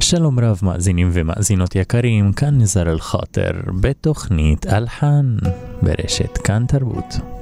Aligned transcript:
שלום 0.00 0.40
רב 0.40 0.60
מאזינים 0.62 1.10
ומאזינות 1.12 1.74
יקרים, 1.76 2.32
כאן 2.32 2.58
נזר 2.58 2.90
אל-חוטר 2.90 3.50
בתוכנית 3.80 4.66
אלחן 4.66 5.36
ברשת 5.82 6.38
כאן 6.38 6.64
תרבות. 6.68 7.37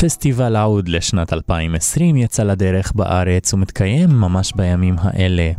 פסטיבל 0.00 0.56
עוד 0.56 0.88
לשנת 0.88 1.32
2020 1.32 2.16
יצא 2.16 2.42
לדרך 2.42 2.92
בארץ 2.94 3.54
ומתקיים 3.54 4.10
ממש 4.10 4.52
בימים 4.56 4.96
האלה. 4.98 5.52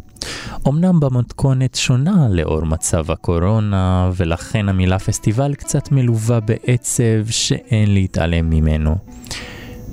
אמנם 0.67 0.99
במתכונת 0.99 1.75
שונה 1.75 2.27
לאור 2.29 2.65
מצב 2.65 3.11
הקורונה, 3.11 4.09
ולכן 4.15 4.69
המילה 4.69 4.99
פסטיבל 4.99 5.53
קצת 5.53 5.91
מלווה 5.91 6.39
בעצב 6.39 7.29
שאין 7.29 7.93
להתעלם 7.93 8.49
ממנו. 8.49 8.95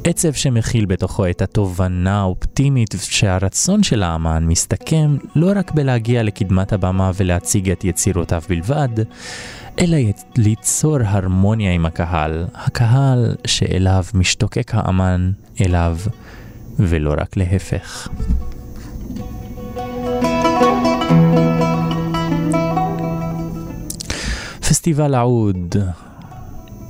עצב 0.05 0.33
שמכיל 0.33 0.87
בתוכו 0.87 1.31
את 1.31 1.43
התובנה 1.43 2.21
האופטימית 2.21 2.95
שהרצון 3.01 3.83
של 3.83 4.03
האמן 4.03 4.45
מסתכם 4.47 5.17
לא 5.37 5.53
רק 5.57 5.71
בלהגיע 5.71 6.23
לקדמת 6.23 6.73
הבמה 6.73 7.11
ולהציג 7.15 7.71
את 7.71 7.85
יצירותיו 7.85 8.43
בלבד, 8.49 8.89
אלא 9.81 9.99
ליצור 10.37 10.99
הרמוניה 11.05 11.73
עם 11.73 11.87
הקהל, 11.87 12.45
הקהל 12.55 13.35
שאליו 13.47 14.05
משתוקק 14.15 14.71
האמן 14.75 15.33
אליו, 15.61 15.99
ולא 16.79 17.15
רק 17.19 17.37
להפך. 17.37 18.09
פסטיבל 24.61 25.15
העוד 25.15 25.77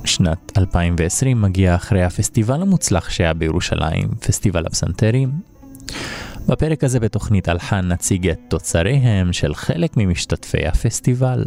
שנת 0.05 0.51
2020 0.57 1.41
מגיע 1.41 1.75
אחרי 1.75 2.03
הפסטיבל 2.03 2.61
המוצלח 2.61 3.09
שהיה 3.09 3.33
בירושלים, 3.33 4.09
פסטיבל 4.19 4.65
הפסנתרים. 4.65 5.31
בפרק 6.47 6.83
הזה 6.83 6.99
בתוכנית 6.99 7.49
אלחן 7.49 7.87
נציג 7.87 8.29
את 8.29 8.39
תוצריהם 8.47 9.33
של 9.33 9.55
חלק 9.55 9.91
ממשתתפי 9.97 10.67
הפסטיבל. 10.67 11.43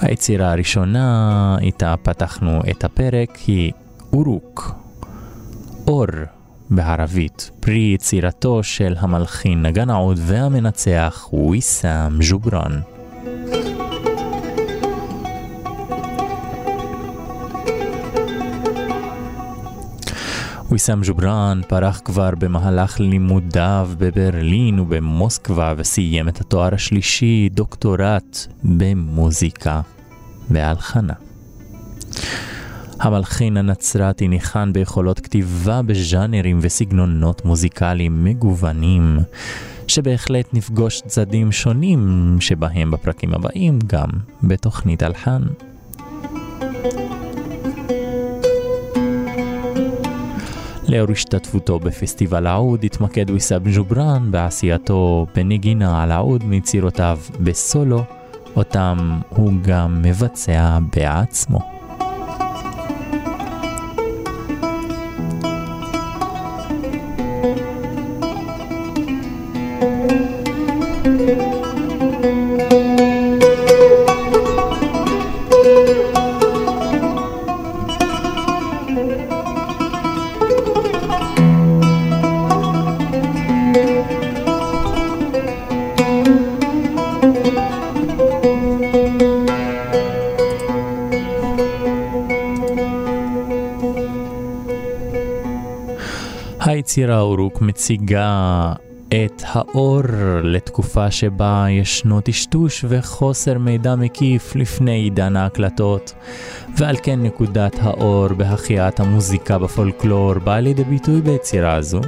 היצירה 0.00 0.52
הראשונה 0.52 1.56
איתה 1.60 1.94
פתחנו 2.02 2.60
את 2.70 2.84
הפרק 2.84 3.38
היא 3.46 3.72
אורוק, 4.12 4.72
אור 5.86 6.06
בערבית, 6.70 7.50
פרי 7.60 7.92
יצירתו 7.94 8.62
של 8.62 8.94
המלחין 8.98 9.62
נגן 9.62 9.90
העוד 9.90 10.18
והמנצח 10.20 11.28
ויסאם 11.32 12.18
ג'ובראן. 12.30 12.80
ויסאם 20.70 21.00
ג'ובראן 21.02 21.60
פרח 21.68 22.00
כבר 22.04 22.30
במהלך 22.38 23.00
לימודיו 23.00 23.90
בברלין 23.98 24.80
ובמוסקבה 24.80 25.74
וסיים 25.76 26.28
את 26.28 26.40
התואר 26.40 26.74
השלישי, 26.74 27.48
דוקטורט 27.52 28.46
במוזיקה 28.64 29.80
והלחנה. 30.50 31.12
המלחין 33.00 33.56
הנצרתי 33.56 34.28
ניחן 34.28 34.72
ביכולות 34.72 35.20
כתיבה 35.20 35.82
בז'אנרים 35.82 36.58
וסגנונות 36.62 37.44
מוזיקליים 37.44 38.24
מגוונים, 38.24 39.18
שבהחלט 39.86 40.54
נפגוש 40.54 41.00
צדדים 41.06 41.52
שונים 41.52 42.36
שבהם 42.40 42.90
בפרקים 42.90 43.34
הבאים 43.34 43.78
גם 43.86 44.08
בתוכנית 44.42 45.02
הלחן. 45.02 45.42
לאור 50.88 51.10
השתתפותו 51.10 51.78
בפסטיבל 51.78 52.46
העוד 52.46 52.84
התמקד 52.84 53.30
ויסאב 53.30 53.62
ג'ובראן 53.74 54.30
בעשייתו 54.30 55.26
בנגינה 55.34 56.02
על 56.02 56.12
העוד 56.12 56.44
מיצירותיו 56.44 57.18
בסולו, 57.40 58.02
אותם 58.56 59.20
הוא 59.28 59.52
גם 59.62 60.02
מבצע 60.02 60.78
בעצמו. 60.96 61.77
אורוק 97.18 97.60
מציגה 97.60 98.72
את 99.08 99.42
האור 99.46 100.02
לתקופה 100.42 101.10
שבה 101.10 101.66
ישנו 101.70 102.20
טשטוש 102.20 102.84
וחוסר 102.88 103.58
מידע 103.58 103.94
מקיף 103.94 104.56
לפני 104.56 104.92
עידן 104.92 105.36
ההקלטות, 105.36 106.14
ועל 106.76 106.96
כן 107.02 107.22
נקודת 107.22 107.76
האור 107.80 108.28
בהחייאת 108.28 109.00
המוזיקה 109.00 109.58
בפולקלור 109.58 110.34
באה 110.34 110.60
לידי 110.60 110.84
ביטוי 110.84 111.20
ביצירה 111.20 111.74
הזו, 111.74 112.00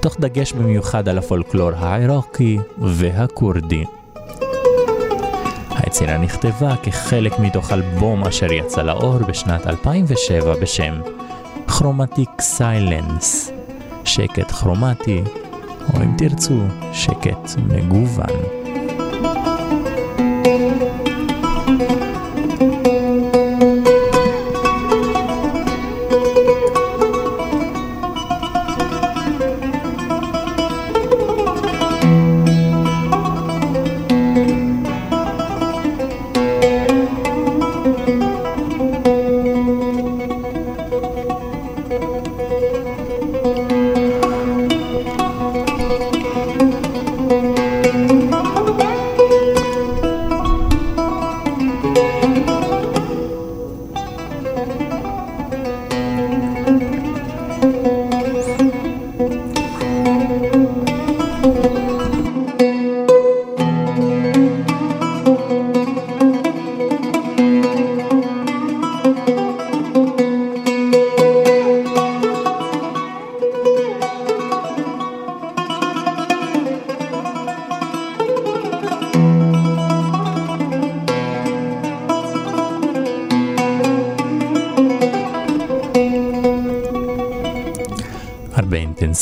תוך 0.00 0.16
דגש 0.20 0.52
במיוחד 0.52 1.08
על 1.08 1.18
הפולקלור 1.18 1.70
העיראקי 1.76 2.58
והכורדי. 2.78 3.84
היצירה 5.70 6.18
נכתבה 6.18 6.76
כחלק 6.82 7.38
מתוך 7.38 7.72
אלבום 7.72 8.24
אשר 8.24 8.52
יצא 8.52 8.82
לאור 8.82 9.18
בשנת 9.18 9.66
2007 9.66 10.54
בשם 10.60 11.00
כרומטיק 11.66 12.30
סיילנס. 12.40 13.55
שקט 14.06 14.50
כרומטי, 14.50 15.22
או 15.94 16.02
אם 16.02 16.16
תרצו, 16.18 16.58
שקט 16.92 17.50
מגוון. 17.68 18.65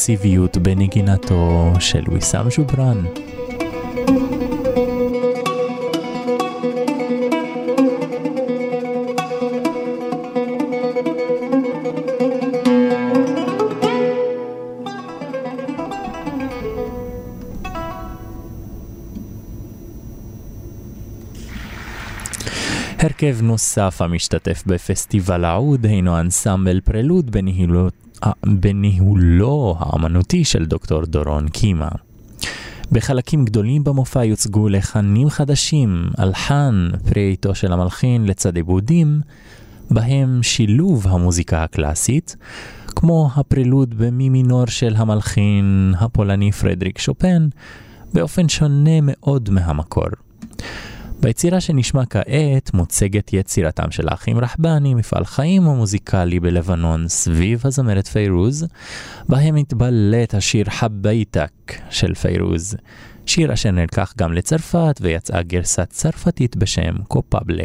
פסיביות 0.04 0.56
בנגינתו 0.56 1.72
של 1.80 2.04
ויסאם 2.08 2.46
ג'ובראן. 2.56 3.04
הרכב 22.98 23.42
נוסף 23.42 23.96
המשתתף 24.00 24.62
בפסטיבל 24.66 25.44
האוד 25.44 25.86
הינו 25.86 26.20
אנסמבל 26.20 26.80
פרלוד 26.80 27.30
בניהילות 27.30 28.03
בניהולו 28.46 29.76
האמנותי 29.78 30.44
של 30.44 30.64
דוקטור 30.64 31.04
דורון 31.04 31.48
קימה. 31.48 31.88
בחלקים 32.92 33.44
גדולים 33.44 33.84
במופע 33.84 34.24
יוצגו 34.24 34.68
לחנים 34.68 35.30
חדשים, 35.30 36.10
הלחן, 36.18 36.88
פרי 37.08 37.32
עטו 37.32 37.54
של 37.54 37.72
המלחין 37.72 38.26
לצד 38.26 38.56
עיבודים, 38.56 39.20
בהם 39.90 40.42
שילוב 40.42 41.06
המוזיקה 41.08 41.64
הקלאסית, 41.64 42.36
כמו 42.86 43.30
הפרילוד 43.36 43.94
במי 43.98 44.28
מינור 44.28 44.66
של 44.66 44.94
המלחין 44.96 45.94
הפולני 45.98 46.52
פרדריק 46.52 46.98
שופן, 46.98 47.48
באופן 48.14 48.48
שונה 48.48 49.00
מאוד 49.02 49.50
מהמקור. 49.50 50.08
ביצירה 51.24 51.60
שנשמע 51.60 52.02
כעת 52.10 52.74
מוצגת 52.74 53.32
יצירתם 53.32 53.90
של 53.90 54.08
האחים 54.08 54.38
רחבני, 54.38 54.94
מפעל 54.94 55.24
חיים 55.24 55.62
המוזיקלי 55.62 56.40
בלבנון 56.40 57.08
סביב 57.08 57.60
הזמרת 57.64 58.06
פיירוז, 58.06 58.66
בהם 59.28 59.56
התבלט 59.56 60.34
השיר 60.34 60.70
חבייתק 60.70 61.50
של 61.90 62.14
פיירוז, 62.14 62.76
שיר 63.26 63.52
אשר 63.52 63.70
נלקח 63.70 64.14
גם 64.18 64.32
לצרפת 64.32 64.98
ויצאה 65.00 65.42
גרסה 65.42 65.84
צרפתית 65.84 66.56
בשם 66.56 66.94
קופבלה. 67.08 67.64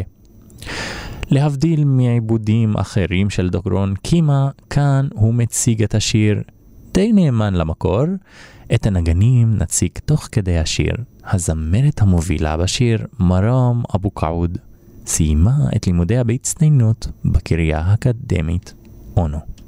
להבדיל 1.30 1.84
מעיבודים 1.84 2.76
אחרים 2.76 3.30
של 3.30 3.48
דוקרון 3.48 3.94
קימה, 4.02 4.50
כאן 4.70 5.08
הוא 5.14 5.34
מציג 5.34 5.82
את 5.82 5.94
השיר 5.94 6.42
די 6.94 7.12
נאמן 7.12 7.54
למקור, 7.54 8.04
את 8.74 8.86
הנגנים 8.86 9.56
נציג 9.58 9.90
תוך 10.04 10.28
כדי 10.32 10.58
השיר. 10.58 10.94
הזמרת 11.24 12.02
המובילה 12.02 12.56
בשיר, 12.56 13.06
מרام 13.20 13.82
אבו 13.96 14.10
קעוד, 14.10 14.58
סיימה 15.06 15.56
את 15.76 15.86
לימודיה 15.86 16.24
בהצטיינות 16.24 17.08
בקריה 17.24 17.78
האקדמית 17.78 18.74
אונו. 19.16 19.59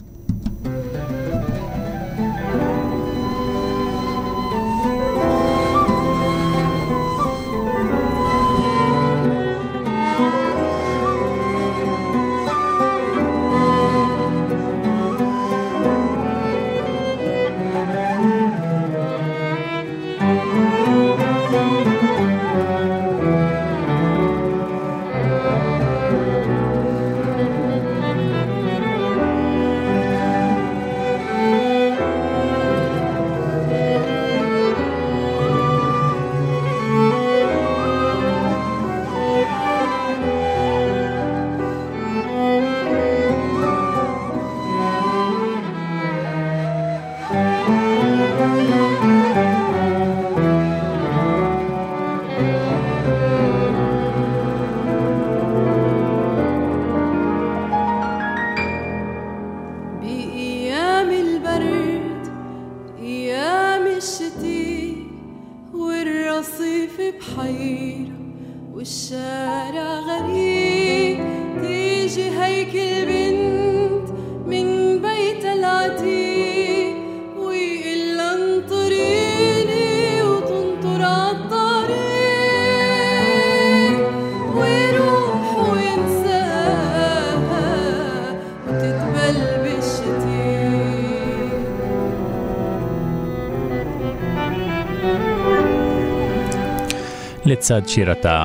לצד 97.52 97.82
שירתה 97.88 98.40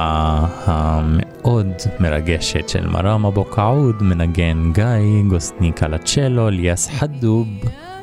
המאוד 0.64 1.72
מרגשת 2.00 2.68
של 2.68 2.86
מרם 2.86 3.26
אבו 3.26 3.44
קעוד, 3.44 4.02
מנגן 4.02 4.72
גיא 4.74 5.22
גוסניק 5.28 5.82
על 5.82 5.94
הצ'לו, 5.94 6.50
ליאס 6.50 6.88
חדוב 6.88 7.46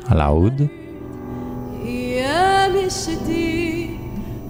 על 0.08 0.22
העוד. 0.22 0.62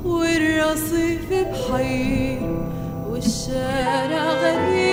والرصيف 0.05 1.29
بحير 1.29 2.41
والشارع 3.09 4.23
غريب 4.33 4.92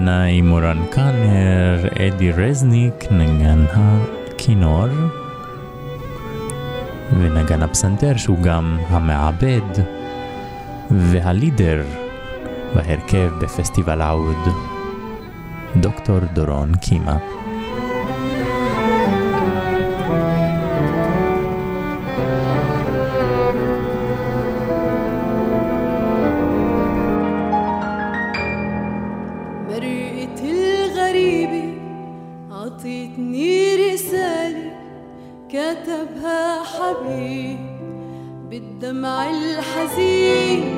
ענאי 0.00 0.42
מורן 0.42 0.86
קאנר, 0.90 1.88
אדי 1.98 2.32
רזניק, 2.32 3.04
נגן 3.10 3.64
הכינור 4.28 4.86
ונגן 7.18 7.62
הפסנתר 7.62 8.16
שהוא 8.16 8.38
גם 8.42 8.78
המעבד 8.88 9.82
והלידר 10.90 11.82
בהרכב 12.74 13.30
בפסטיבל 13.40 14.00
העוד, 14.00 14.48
דוקטור 15.76 16.18
דורון 16.32 16.74
קימה. 16.74 17.16
دمع 38.88 39.30
الحزين. 39.30 40.77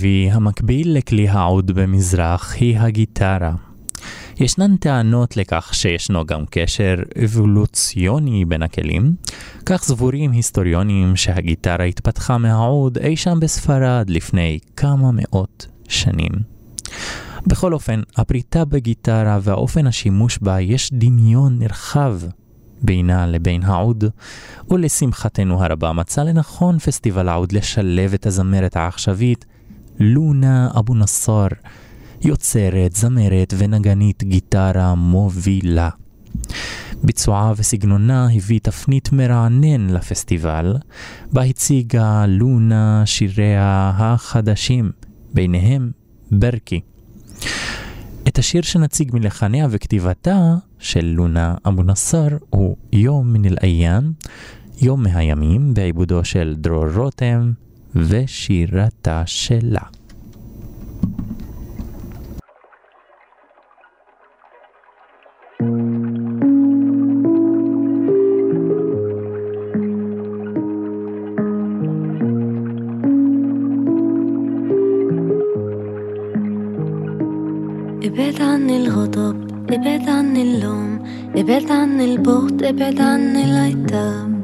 המערבי 0.00 0.30
המקביל 0.32 0.96
לכלי 0.96 1.28
העוד 1.28 1.70
במזרח 1.70 2.54
היא 2.54 2.78
הגיטרה. 2.78 3.52
ישנן 4.36 4.76
טענות 4.76 5.36
לכך 5.36 5.70
שישנו 5.74 6.26
גם 6.26 6.44
קשר 6.50 6.94
אבולוציוני 7.24 8.44
בין 8.44 8.62
הכלים, 8.62 9.14
כך 9.66 9.82
סבורים 9.82 10.30
היסטוריונים 10.32 11.16
שהגיטרה 11.16 11.84
התפתחה 11.84 12.38
מהעוד 12.38 12.98
אי 12.98 13.16
שם 13.16 13.40
בספרד 13.40 14.10
לפני 14.10 14.58
כמה 14.76 15.10
מאות 15.12 15.66
שנים. 15.88 16.32
בכל 17.46 17.72
אופן, 17.72 18.00
הפריטה 18.16 18.64
בגיטרה 18.64 19.38
והאופן 19.42 19.86
השימוש 19.86 20.38
בה 20.38 20.60
יש 20.60 20.90
דמיון 20.92 21.58
נרחב 21.58 22.18
בינה 22.82 23.26
לבין 23.26 23.62
העוד, 23.62 24.04
ולשמחתנו 24.70 25.64
הרבה 25.64 25.92
מצא 25.92 26.22
לנכון 26.22 26.78
פסטיבל 26.78 27.28
העוד 27.28 27.52
לשלב 27.52 28.14
את 28.14 28.26
הזמרת 28.26 28.76
העכשווית 28.76 29.44
לונה 29.98 30.68
אבו 30.78 30.94
נסאר, 30.94 31.48
יוצרת, 32.22 32.96
זמרת 32.96 33.54
ונגנית 33.58 34.24
גיטרה 34.24 34.94
מובילה. 34.94 35.88
ביצועה 37.02 37.52
וסגנונה 37.56 38.28
הביא 38.34 38.60
תפנית 38.62 39.12
מרענן 39.12 39.90
לפסטיבל, 39.90 40.76
בה 41.32 41.42
הציגה 41.42 42.26
לונה 42.28 43.02
שיריה 43.06 43.92
החדשים, 43.96 44.90
ביניהם 45.34 45.90
ברקי. 46.30 46.80
את 48.28 48.38
השיר 48.38 48.62
שנציג 48.62 49.10
מלחניה 49.14 49.66
וכתיבתה 49.70 50.54
של 50.78 51.04
לונה 51.04 51.54
אבו 51.66 51.82
נסר 51.82 52.28
הוא 52.50 52.76
יום 52.92 53.32
מן 53.32 53.44
אל-איאם, 53.44 54.12
יום 54.82 55.02
מהימים, 55.02 55.74
בעיבודו 55.74 56.24
של 56.24 56.54
דרור 56.58 56.86
רותם 56.94 57.52
ושירתה 57.95 59.23
שלה. 59.25 59.81
ابعد 78.03 78.41
عني 78.41 78.77
الغضب 78.77 79.35
ابعد 79.71 80.09
عني 80.09 80.41
اللوم 80.41 80.99
ابعد 81.35 81.71
عني 81.71 82.05
البغض 82.05 82.63
ابعد 82.63 83.01
عني 83.01 83.43
العتاب 83.43 84.41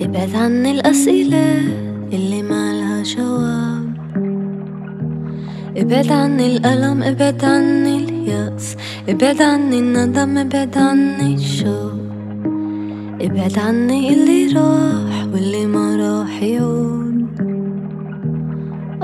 ابعد 0.00 0.34
عني 0.34 0.70
الأسئلة 0.70 1.91
اللي 2.13 2.43
ما 2.43 2.73
لها 2.73 3.03
جواب. 3.03 3.93
ابعد 5.77 6.11
عني 6.11 6.57
الألم 6.57 7.03
ابعد 7.03 7.45
عني 7.45 7.97
اليأس. 7.97 8.75
ابعد 9.09 9.41
عني 9.41 9.79
الندم 9.79 10.37
ابعد 10.37 10.77
عني 10.77 11.35
الشوق. 11.35 11.93
ابعد 13.21 13.59
عني 13.59 14.13
اللي 14.13 14.53
راح 14.53 15.27
واللي 15.33 15.65
ما 15.67 15.95
راح 15.95 16.43
يعود. 16.43 17.27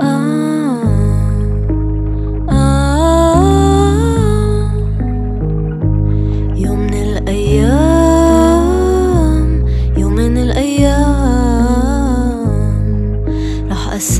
آه. 0.00 0.39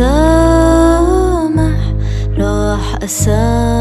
أسامح 0.01 1.79
راح 2.39 2.99
أسامح. 3.05 3.80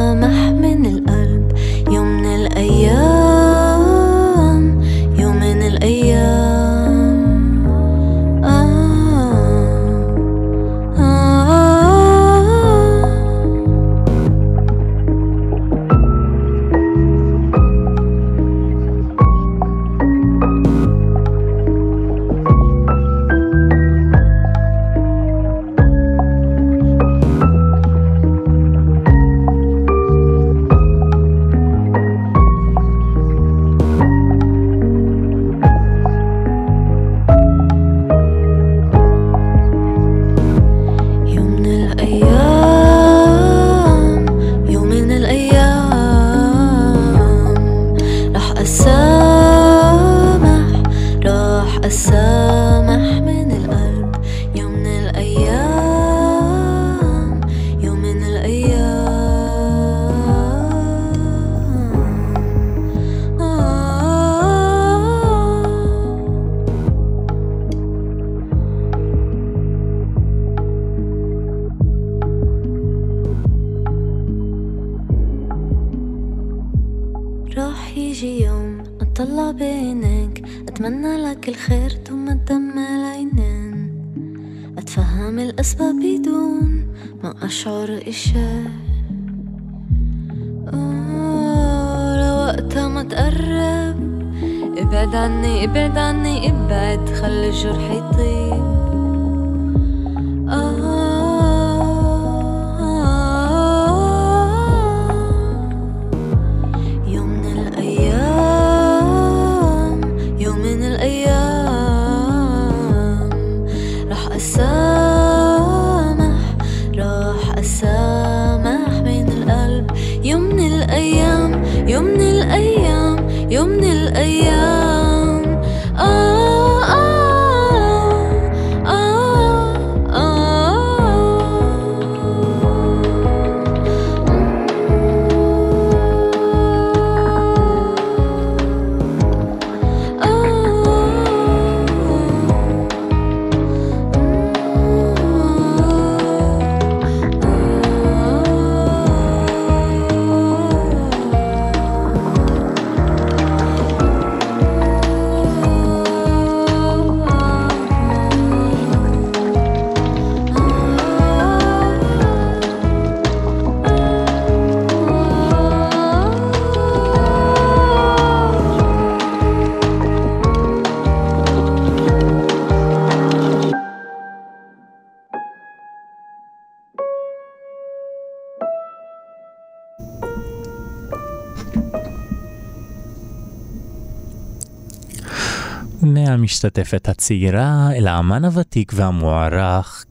מהמשתתפת 186.49 187.09
הצעירה 187.09 187.91
אל 187.95 188.07
האמן 188.07 188.45
הוותיק 188.45 188.91
והמוערך 188.95 190.05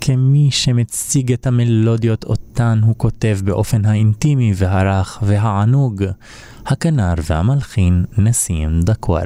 כמי 0.00 0.50
שמציג 0.50 1.32
את 1.32 1.46
המלודיות 1.46 2.24
אותן 2.24 2.80
הוא 2.84 2.94
כותב 2.98 3.38
באופן 3.44 3.84
האינטימי 3.84 4.52
והרך 4.56 5.18
והענוג, 5.22 6.04
הכנר 6.66 7.14
והמלחין 7.30 8.04
נסים 8.18 8.80
דקואר. 8.80 9.24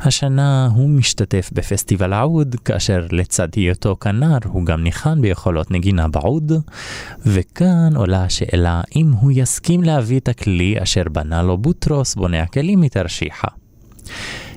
השנה 0.00 0.68
הוא 0.74 0.88
משתתף 0.88 1.50
בפסטיבל 1.52 2.12
העוד, 2.12 2.56
כאשר 2.64 3.06
לצד 3.10 3.48
היותו 3.56 3.96
כנר 4.00 4.38
הוא 4.44 4.66
גם 4.66 4.82
ניחן 4.82 5.20
ביכולות 5.20 5.70
נגינה 5.70 6.08
בעוד, 6.08 6.52
וכאן 7.26 7.96
עולה 7.96 8.24
השאלה 8.24 8.82
אם 8.96 9.12
הוא 9.12 9.32
יסכים 9.34 9.82
להביא 9.82 10.18
את 10.18 10.28
הכלי 10.28 10.82
אשר 10.82 11.04
בנה 11.12 11.42
לו 11.42 11.58
בוטרוס 11.58 12.14
בונה 12.14 12.42
הכלים 12.42 12.80
מתרשיחא. 12.80 13.48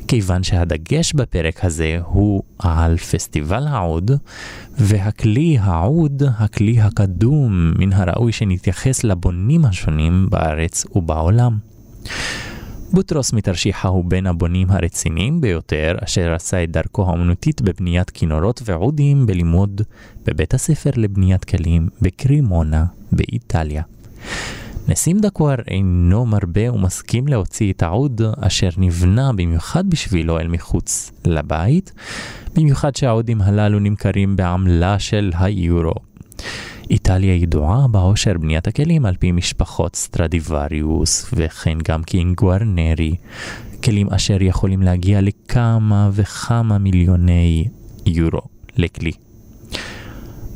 כיוון 0.07 0.43
שהדגש 0.43 1.13
בפרק 1.13 1.65
הזה 1.65 1.99
הוא 2.03 2.43
על 2.59 2.97
פסטיבל 2.97 3.67
העוד, 3.67 4.11
והכלי 4.77 5.57
העוד, 5.61 6.23
הכלי 6.37 6.81
הקדום, 6.81 7.73
מן 7.79 7.93
הראוי 7.93 8.31
שנתייחס 8.31 9.03
לבונים 9.03 9.65
השונים 9.65 10.27
בארץ 10.29 10.85
ובעולם. 10.95 11.57
בוטרוס 12.93 13.33
מתרשיחא 13.33 13.87
הוא 13.87 14.05
בין 14.05 14.27
הבונים 14.27 14.71
הרציניים 14.71 15.41
ביותר, 15.41 15.95
אשר 16.03 16.33
עשה 16.33 16.63
את 16.63 16.71
דרכו 16.71 17.09
האמנותית 17.09 17.61
בבניית 17.61 18.09
כינורות 18.09 18.61
ועודים 18.65 19.25
בלימוד 19.25 19.81
בבית 20.25 20.53
הספר 20.53 20.89
לבניית 20.95 21.45
כלים 21.45 21.89
בקרימונה 22.01 22.85
באיטליה. 23.11 23.83
נסים 24.87 25.19
דקואר 25.19 25.55
אינו 25.67 26.25
מרבה 26.25 26.73
ומסכים 26.73 27.27
להוציא 27.27 27.73
את 27.73 27.83
העוד 27.83 28.21
אשר 28.41 28.69
נבנה 28.77 29.33
במיוחד 29.33 29.89
בשבילו 29.89 30.39
אל 30.39 30.47
מחוץ 30.47 31.11
לבית, 31.25 31.93
במיוחד 32.55 32.95
שהעודים 32.95 33.41
הללו 33.41 33.79
נמכרים 33.79 34.35
בעמלה 34.35 34.99
של 34.99 35.31
היורו. 35.39 35.93
איטליה 36.89 37.35
ידועה 37.35 37.87
בעושר 37.87 38.33
בניית 38.37 38.67
הכלים 38.67 39.05
על 39.05 39.15
פי 39.15 39.31
משפחות 39.31 39.95
סטרדיווריוס 39.95 41.29
וכן 41.33 41.77
גם 41.87 42.03
קינג 42.03 42.35
גוארנרי, 42.35 43.15
כלים 43.83 44.09
אשר 44.09 44.41
יכולים 44.41 44.81
להגיע 44.81 45.21
לכמה 45.21 46.09
וכמה 46.13 46.77
מיליוני 46.77 47.67
יורו 48.05 48.41
לכלי. 48.77 49.26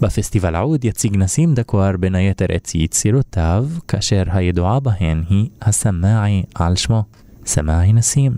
בפסטיבל 0.01 0.55
העוד 0.55 0.85
יציג 0.85 1.17
נסים 1.17 1.53
דקואר 1.53 1.97
בין 1.99 2.15
היתר 2.15 2.45
את 2.55 2.75
יצירותיו, 2.75 3.67
כאשר 3.87 4.23
הידועה 4.27 4.79
בהן 4.79 5.23
היא 5.29 5.49
הסמאעי 5.61 6.43
על 6.55 6.75
שמו, 6.75 7.03
סמאעי 7.45 7.93
נסים, 7.93 8.31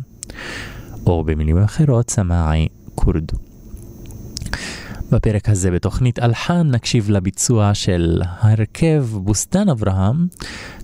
או 1.06 1.24
במילים 1.24 1.58
אחרות 1.58 2.10
סמאעי 2.10 2.68
כורד. 2.96 3.26
בפרק 5.12 5.50
הזה 5.50 5.72
בתוכנית 5.72 6.20
אלחן 6.20 6.72
נקשיב 6.72 7.10
לביצוע 7.10 7.74
של 7.74 8.22
ההרכב 8.26 9.06
בוסתן 9.12 9.70
אברהם, 9.70 10.28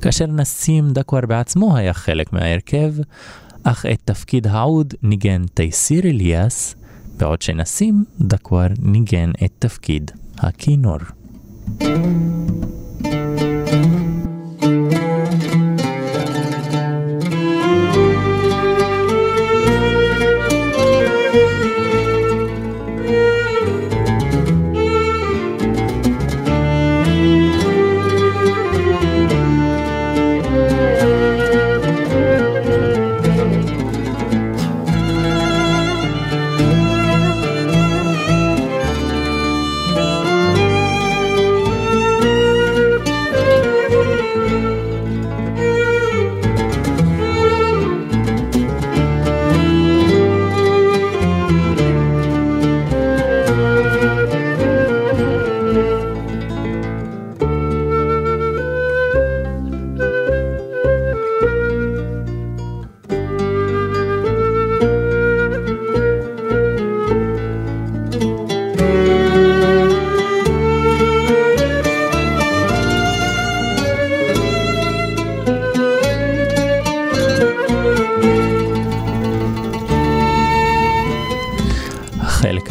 כאשר 0.01 0.25
נסים 0.25 0.93
דקואר 0.93 1.25
בעצמו 1.25 1.77
היה 1.77 1.93
חלק 1.93 2.33
מההרכב, 2.33 2.93
אך 3.63 3.85
את 3.85 3.99
תפקיד 4.05 4.47
העוד 4.47 4.93
ניגן 5.03 5.45
תייסיר 5.53 6.05
אליאס, 6.05 6.75
בעוד 7.17 7.41
שנסים 7.41 8.03
דקואר 8.21 8.67
ניגן 8.79 9.31
את 9.45 9.51
תפקיד 9.59 10.11
Akinor. 10.41 11.13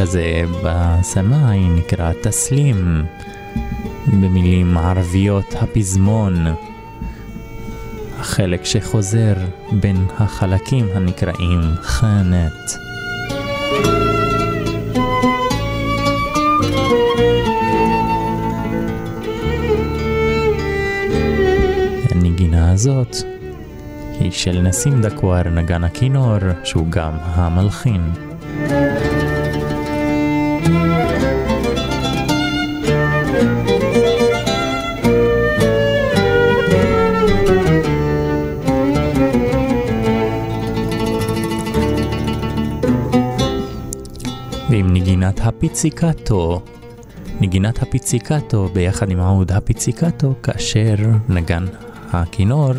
הכינור. 0.00 0.44
בסמאי 0.64 1.68
נקרא 1.68 2.12
תסלים, 2.22 3.04
במילים 4.06 4.76
ערביות 4.76 5.54
הפזמון, 5.60 6.46
החלק 8.18 8.64
שחוזר 8.64 9.34
בין 9.72 10.06
החלקים 10.18 10.88
הנקראים 10.94 11.60
חנת. 11.82 12.78
הנגינה 22.10 22.72
הזאת 22.72 23.16
היא 24.20 24.30
של 24.30 24.60
נסים 24.62 25.02
דקואר 25.02 25.48
נגן 25.48 25.84
הכינור, 25.84 26.38
שהוא 26.64 26.86
גם 26.90 27.12
המלחין. 27.22 28.02
הפיציקטו. 45.48 46.60
נגינת 47.40 47.82
הפיציקטו 47.82 48.68
ביחד 48.72 49.10
עם 49.10 49.20
העוד 49.20 49.52
הפיציקטו 49.52 50.34
כאשר 50.42 50.94
נגן 51.28 51.66
הכינור, 52.12 52.72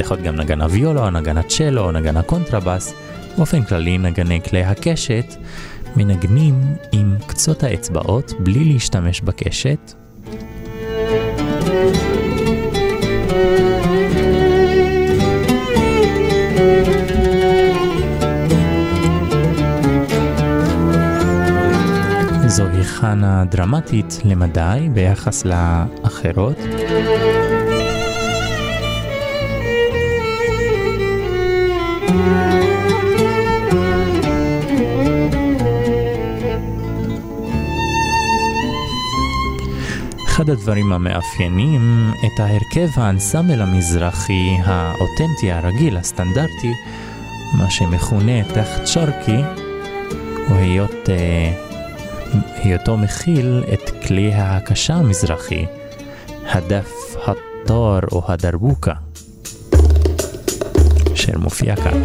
יכול 0.00 0.16
להיות 0.16 0.26
גם 0.26 0.36
נגן 0.36 0.60
הוויולו, 0.60 1.10
נגן 1.10 1.36
הצ'לו, 1.36 1.92
נגן 1.92 2.16
הקונטרבאס, 2.16 2.94
באופן 3.36 3.62
כללי 3.62 3.98
נגני 3.98 4.40
כלי 4.48 4.62
הקשת, 4.62 5.34
מנגנים 5.96 6.54
עם 6.92 7.16
קצות 7.26 7.62
האצבעות 7.62 8.32
בלי 8.40 8.64
להשתמש 8.64 9.20
בקשת. 9.20 10.03
זוהי 23.04 23.14
חנה 23.14 23.44
דרמטית 23.44 24.18
למדי 24.24 24.88
ביחס 24.92 25.44
לאחרות. 25.44 26.56
אחד 40.26 40.50
הדברים 40.50 40.92
המאפיינים 40.92 42.10
את 42.18 42.40
ההרכב 42.40 42.88
האנסמבל 42.96 43.62
המזרחי 43.62 44.56
האותנטי 44.64 45.52
הרגיל, 45.52 45.96
הסטנדרטי, 45.96 46.72
מה 47.58 47.70
שמכונה 47.70 48.44
תחת 48.54 48.86
שרקי, 48.86 49.42
הוא 50.48 50.56
היות 50.56 51.08
אה, 51.08 51.63
היותו 52.56 52.96
מכיל 52.96 53.64
את 53.72 53.90
כלי 54.06 54.34
ההקשה 54.34 54.94
המזרחי, 54.94 55.66
הדף 56.50 57.16
הטור 57.26 57.98
או 58.12 58.22
הדרבוקה, 58.28 58.92
אשר 61.12 61.38
מופיע 61.38 61.76
כאן. 61.76 62.02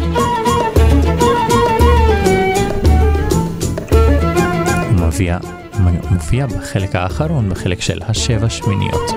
הוא 4.88 6.10
מופיע 6.10 6.46
בחלק 6.46 6.96
האחרון, 6.96 7.48
בחלק 7.48 7.80
של 7.80 8.00
השבע 8.08 8.50
שמיניות. 8.50 9.10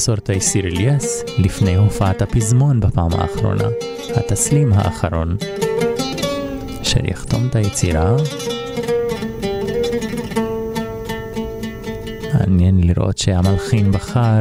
פרופסור 0.00 0.16
תייסיר 0.16 0.66
אליאס 0.66 1.24
לפני 1.38 1.76
הופעת 1.76 2.22
הפזמון 2.22 2.80
בפעם 2.80 3.12
האחרונה, 3.12 3.64
התסלים 4.16 4.72
האחרון, 4.72 5.36
אשר 6.82 7.00
יחתום 7.04 7.46
את 7.50 7.56
היצירה. 7.56 8.16
מעניין 12.34 12.80
לראות 12.80 13.18
שהמלחין 13.18 13.92
בחר 13.92 14.40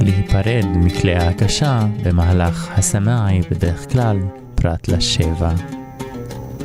להיפרד 0.00 0.64
מכלי 0.74 1.14
ההקשה 1.14 1.86
במהלך 2.02 2.68
הסמאי 2.70 3.40
בדרך 3.50 3.92
כלל, 3.92 4.18
פרט 4.54 4.88
לשבע 4.88 5.52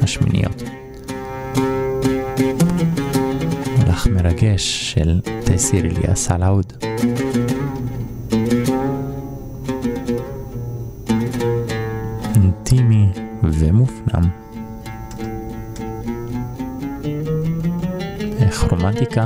השמיניות. 0.01 0.63
מרגש 4.25 4.93
של 4.93 5.19
תסיר 5.45 5.85
אליאס 5.85 6.31
אלעוד. 6.31 6.73
אינטימי 12.35 13.07
ומופנם. 13.43 14.29
איך 18.39 18.63
רומנטיקה? 18.71 19.23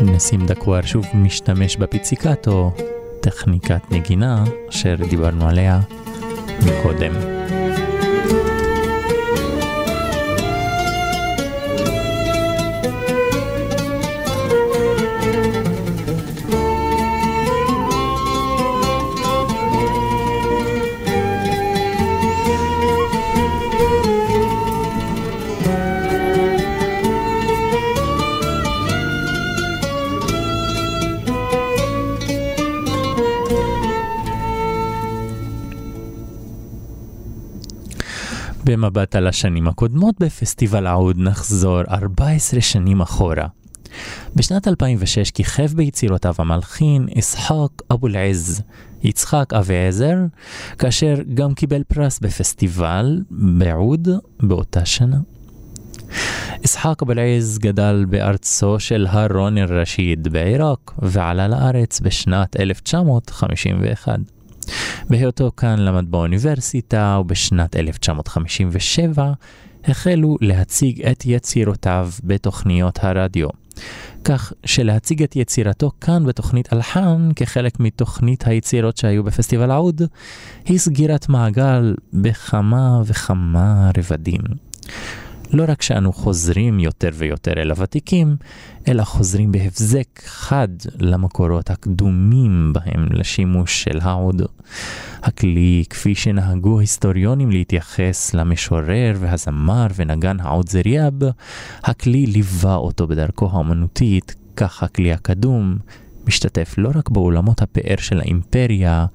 נסים 0.00 0.46
דקואר 0.46 0.82
שוב 0.82 1.06
משתמש 1.14 1.76
בפיציקטו, 1.76 2.72
טכניקת 3.20 3.80
נגינה 3.90 4.44
אשר 4.68 4.96
דיברנו 5.10 5.48
עליה 5.48 5.80
מקודם. 6.61 7.40
במבט 38.82 39.16
על 39.16 39.26
השנים 39.26 39.68
הקודמות 39.68 40.14
בפסטיבל 40.20 40.86
העוד 40.86 41.18
נחזור 41.18 41.80
14 41.80 42.60
שנים 42.60 43.00
אחורה. 43.00 43.46
בשנת 44.36 44.68
2006 44.68 45.30
כיכב 45.30 45.70
ביצירותיו 45.74 46.34
המלחין 46.38 47.06
אסחאק 47.18 47.82
אבו 47.92 48.06
אל-עז, 48.06 48.62
יצחק 49.02 49.52
אביעזר, 49.52 50.16
כאשר 50.78 51.14
גם 51.34 51.54
קיבל 51.54 51.82
פרס 51.88 52.18
בפסטיבל 52.18 53.20
בעוד 53.30 54.08
באותה 54.40 54.84
שנה. 54.84 55.18
אסחאק 56.64 57.02
אבו 57.02 57.12
אל-עז 57.12 57.58
גדל 57.58 58.04
בארצו 58.08 58.80
של 58.80 59.06
הרון 59.10 59.58
אל-רשיד 59.58 60.28
בעיראק 60.28 60.92
ועלה 60.98 61.48
לארץ 61.48 62.00
בשנת 62.00 62.60
1951. 62.60 64.18
בהיותו 65.10 65.50
כאן 65.56 65.78
למד 65.78 66.10
באוניברסיטה 66.10 67.18
ובשנת 67.20 67.76
1957 67.76 69.32
החלו 69.84 70.36
להציג 70.40 71.02
את 71.02 71.26
יצירותיו 71.26 72.10
בתוכניות 72.24 72.98
הרדיו. 73.02 73.48
כך 74.24 74.52
שלהציג 74.64 75.22
את 75.22 75.36
יצירתו 75.36 75.90
כאן 76.00 76.24
בתוכנית 76.26 76.72
אלחן 76.72 77.30
כחלק 77.36 77.80
מתוכנית 77.80 78.46
היצירות 78.46 78.96
שהיו 78.96 79.24
בפסטיבל 79.24 79.70
העוד 79.70 80.02
היא 80.64 80.78
סגירת 80.78 81.28
מעגל 81.28 81.94
בכמה 82.12 83.02
וכמה 83.04 83.90
רבדים. 83.98 84.40
לא 85.52 85.64
רק 85.68 85.82
שאנו 85.82 86.12
חוזרים 86.12 86.80
יותר 86.80 87.08
ויותר 87.14 87.52
אל 87.56 87.70
הוותיקים, 87.70 88.36
אלא 88.88 89.02
חוזרים 89.02 89.52
בהבזק 89.52 90.20
חד 90.24 90.68
למקורות 90.98 91.70
הקדומים 91.70 92.72
בהם 92.72 93.06
לשימוש 93.10 93.82
של 93.82 93.98
העוד. 94.02 94.42
הכלי, 95.22 95.84
כפי 95.90 96.14
שנהגו 96.14 96.80
היסטוריונים 96.80 97.50
להתייחס 97.50 98.34
למשורר 98.34 99.16
והזמר 99.20 99.86
ונגן 99.96 100.40
העוד 100.40 100.68
זריאב, 100.68 101.14
הכלי 101.82 102.26
ליווה 102.26 102.74
אותו 102.74 103.06
בדרכו 103.06 103.50
האמנותית, 103.52 104.34
כך 104.56 104.82
הכלי 104.82 105.12
הקדום 105.12 105.78
משתתף 106.26 106.74
לא 106.78 106.90
רק 106.94 107.10
בעולמות 107.10 107.62
הפאר 107.62 107.96
של 107.98 108.20
האימפריה, 108.20 109.06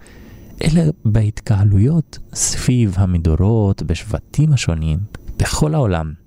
אלא 0.64 0.82
בהתקהלויות 1.06 2.20
סביב 2.34 2.96
המדורות 2.98 3.84
בשבטים 3.84 4.54
השונים 4.54 5.00
בכל 5.38 5.74
העולם. 5.74 6.27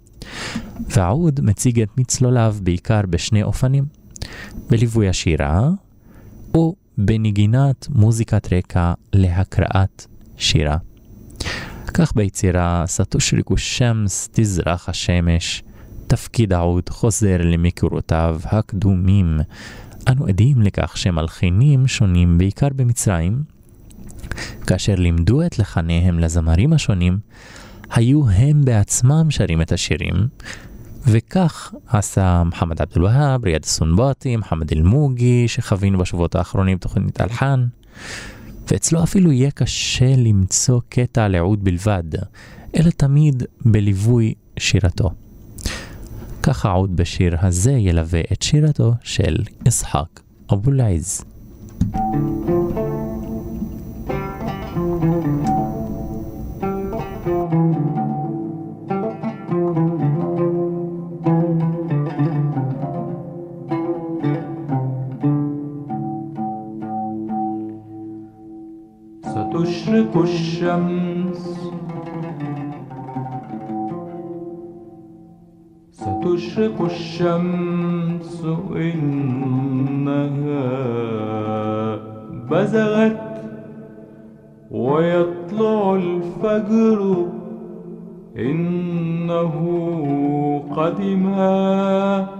והעוד 0.88 1.40
מציג 1.40 1.80
את 1.80 1.88
מצלוליו 1.96 2.56
בעיקר 2.62 3.00
בשני 3.10 3.42
אופנים, 3.42 3.84
בליווי 4.70 5.08
השירה 5.08 5.70
ובנגינת 6.56 7.88
מוזיקת 7.90 8.52
רקע 8.52 8.92
להקראת 9.12 10.06
שירה. 10.36 10.76
כך 11.94 12.12
ביצירה 12.16 12.84
סטוש 12.86 13.34
ריקוש 13.34 13.78
שמס 13.78 14.28
תזרח 14.32 14.88
השמש, 14.88 15.62
תפקיד 16.06 16.52
העוד 16.52 16.88
חוזר 16.88 17.36
למקורותיו 17.40 18.40
הקדומים. 18.44 19.38
אנו 20.08 20.26
עדים 20.26 20.62
לכך 20.62 20.96
שמלחינים 20.96 21.86
שונים 21.86 22.38
בעיקר 22.38 22.68
במצרים, 22.76 23.42
כאשר 24.66 24.94
לימדו 24.94 25.42
את 25.46 25.58
לחניהם 25.58 26.18
לזמרים 26.18 26.72
השונים, 26.72 27.18
היו 27.90 28.28
הם 28.28 28.64
בעצמם 28.64 29.26
שרים 29.30 29.62
את 29.62 29.72
השירים, 29.72 30.14
וכך 31.06 31.74
עשה 31.86 32.42
מוחמד 32.44 32.82
עבד 32.82 32.92
אל-והאב, 32.96 33.44
ריאד 33.44 33.64
סונבאטי, 33.64 34.36
מוחמד 34.36 34.72
אל-מוגי, 34.72 35.48
שחווינו 35.48 35.98
בשבועות 35.98 36.34
האחרונים 36.34 36.78
תוכנית 36.78 37.20
אלחן, 37.20 37.66
ואצלו 38.70 39.02
אפילו 39.02 39.32
יהיה 39.32 39.50
קשה 39.50 40.16
למצוא 40.16 40.80
קטע 40.88 41.28
לעוד 41.28 41.64
בלבד, 41.64 42.04
אלא 42.76 42.90
תמיד 42.90 43.42
בליווי 43.64 44.34
שירתו. 44.58 45.10
ככה 46.42 46.70
עוד 46.70 46.96
בשיר 46.96 47.36
הזה 47.40 47.72
ילווה 47.72 48.20
את 48.32 48.42
שירתו 48.42 48.94
של 49.02 49.36
יצחק 49.66 50.20
אבו 50.52 50.70
אל-עז. 50.70 51.24
thank 54.72 55.48
you 55.48 55.49
الشمس 70.16 71.70
ستشرق 75.90 76.82
الشمس 76.82 78.44
إنها 78.76 80.66
بزغت 82.50 83.30
ويطلع 84.70 85.94
الفجر 85.94 87.26
إنه 88.36 89.54
قدما 90.76 92.39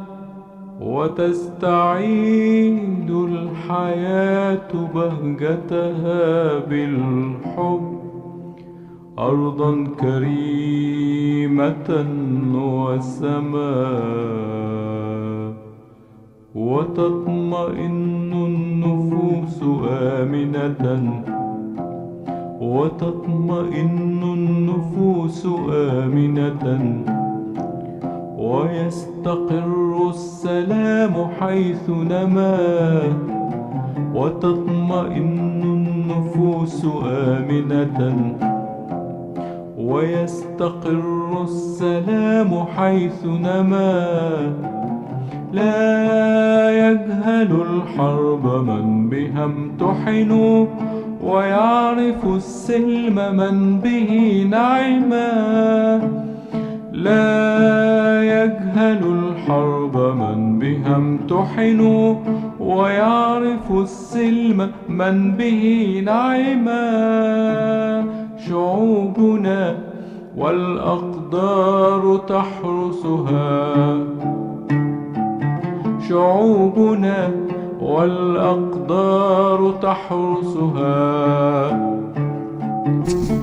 وتستعيد 0.81 2.81
الحياة 3.11 4.71
بهجتها 4.95 6.59
بالحب. 6.59 8.01
أرضا 9.19 9.87
كريمة 10.01 12.07
وسماء 12.55 13.61
وتطمئن 16.55 18.33
النفوس 18.33 19.63
آمنة. 19.91 21.23
وتطمئن 22.61 24.23
النفوس 24.23 25.47
آمنة. 25.71 27.20
ويستقر 28.51 30.09
السلام 30.09 31.15
حيث 31.41 31.91
نما 31.91 32.59
وتطمئن 34.15 35.63
النفوس 35.63 36.87
آمنة. 37.05 37.99
ويستقر 39.79 41.43
السلام 41.43 42.65
حيث 42.77 43.27
نما 43.27 44.07
لا 45.53 46.71
يجهل 46.71 47.51
الحرب 47.69 48.47
من 48.47 49.09
بها 49.09 49.45
امتحنوا 49.45 50.67
ويعرف 51.25 52.27
السلم 52.27 53.15
من 53.15 53.81
به 53.81 54.11
نعما. 54.51 55.31
لا 57.03 58.23
يجهل 58.23 59.03
الحرب 59.05 59.97
من 59.97 60.59
بها 60.59 60.97
امتحنوا 60.97 62.15
ويعرف 62.61 63.73
السلم 63.73 64.71
من 64.89 65.33
به 65.33 66.03
نعما. 66.07 66.81
شعوبنا 68.49 69.75
والأقدار 70.37 72.21
تحرسها. 72.29 73.75
شعوبنا 76.09 77.31
والأقدار 77.81 79.75
تحرسها. 79.83 81.01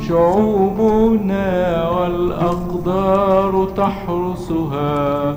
شعوبنا 0.09 1.89
والأقدار 1.89 3.53
تحرسها 3.77 5.37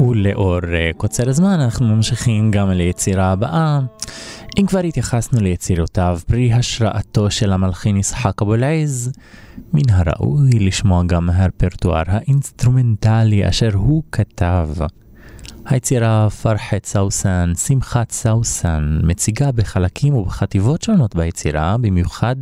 ולאור 0.00 0.60
קוצר 0.96 1.28
הזמן 1.28 1.60
אנחנו 1.60 1.96
ממשיכים 1.96 2.50
גם 2.50 2.70
ליצירה 2.70 3.32
הבאה. 3.32 3.80
אם 4.58 4.66
כבר 4.66 4.78
התייחסנו 4.78 5.40
ליצירותיו 5.40 6.18
פרי 6.26 6.52
השראתו 6.52 7.30
של 7.30 7.52
המלחין 7.52 7.96
יצחק 7.96 8.42
אבולעז, 8.42 9.12
מן 9.72 9.90
הראוי 9.90 10.50
לשמוע 10.50 11.02
גם 11.06 11.26
מהרפרטואר 11.26 12.02
האינסטרומנטלי 12.06 13.48
אשר 13.48 13.70
הוא 13.74 14.02
כתב. 14.12 14.68
היצירה 15.69 16.29
פרחת 16.29 16.85
סאוסן, 16.85 17.51
שמחת 17.67 18.11
סאוסן, 18.11 18.99
מציגה 19.03 19.51
בחלקים 19.51 20.13
ובחטיבות 20.13 20.81
שונות 20.81 21.15
ביצירה, 21.15 21.77
במיוחד 21.77 22.35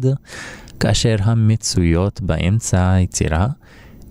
כאשר 0.79 1.15
המצויות 1.21 2.21
באמצע 2.21 2.91
היצירה, 2.91 3.47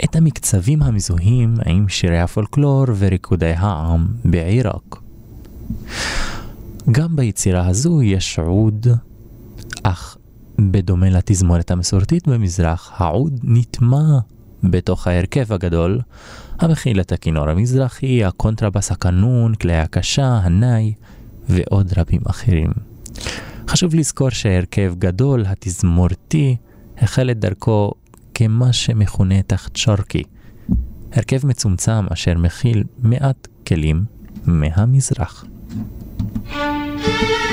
את 0.04 0.16
המקצבים 0.16 0.82
המזוהים 0.82 1.54
עם 1.66 1.88
שירי 1.88 2.20
הפולקלור 2.20 2.84
וריקודי 2.98 3.52
העם 3.56 4.06
בעיראק. 4.24 4.96
גם 6.90 7.16
ביצירה 7.16 7.66
הזו 7.66 8.02
יש 8.02 8.38
עוד, 8.38 8.86
אך 9.82 10.16
בדומה 10.58 11.10
לתזמורת 11.10 11.70
המסורתית 11.70 12.28
במזרח, 12.28 12.92
העוד 12.96 13.40
נטמע 13.42 14.18
בתוך 14.70 15.06
ההרכב 15.06 15.52
הגדול, 15.52 16.00
המכיל 16.58 17.00
את 17.00 17.12
הכינור 17.12 17.48
המזרחי, 17.48 18.24
הקונטרבס 18.24 18.92
הקנון, 18.92 19.54
כלי 19.54 19.76
הקשה, 19.76 20.40
הנאי 20.42 20.92
ועוד 21.48 21.92
רבים 21.96 22.20
אחרים. 22.26 22.70
חשוב 23.68 23.94
לזכור 23.94 24.30
שהרכב 24.30 24.94
גדול, 24.98 25.44
התזמורתי, 25.46 26.56
החל 26.98 27.30
את 27.30 27.38
דרכו 27.38 27.92
כמה 28.34 28.72
שמכונה 28.72 29.42
تخت 29.42 29.76
شرقي, 29.76 30.22
הרכב 31.12 31.46
מצומצם 31.46 32.06
אשר 32.12 32.34
מכיל 32.34 32.84
מעט 32.98 33.48
כלים 33.66 34.04
מהמזרח. 34.46 35.44
thank 36.48 37.40
you 37.40 37.45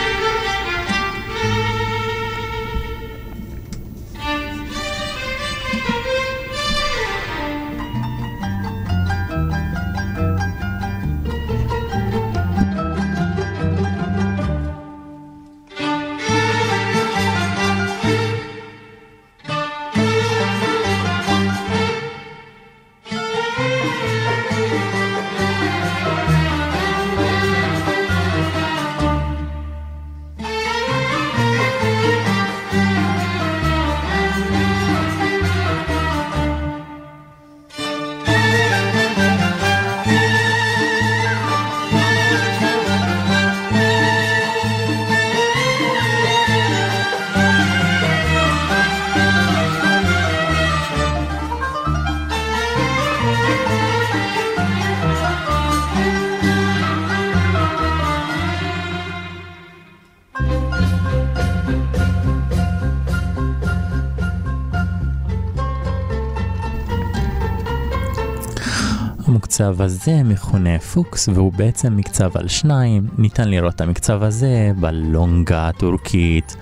המקצב 69.53 69.81
הזה 69.81 70.23
מכונה 70.23 70.79
פוקס 70.79 71.27
והוא 71.27 71.53
בעצם 71.53 71.97
מקצב 71.97 72.37
על 72.37 72.47
שניים, 72.47 73.07
ניתן 73.17 73.49
לראות 73.49 73.75
את 73.75 73.81
המקצב 73.81 74.23
הזה 74.23 74.71
בלונגה 74.79 75.67
הטורקית, 75.67 76.55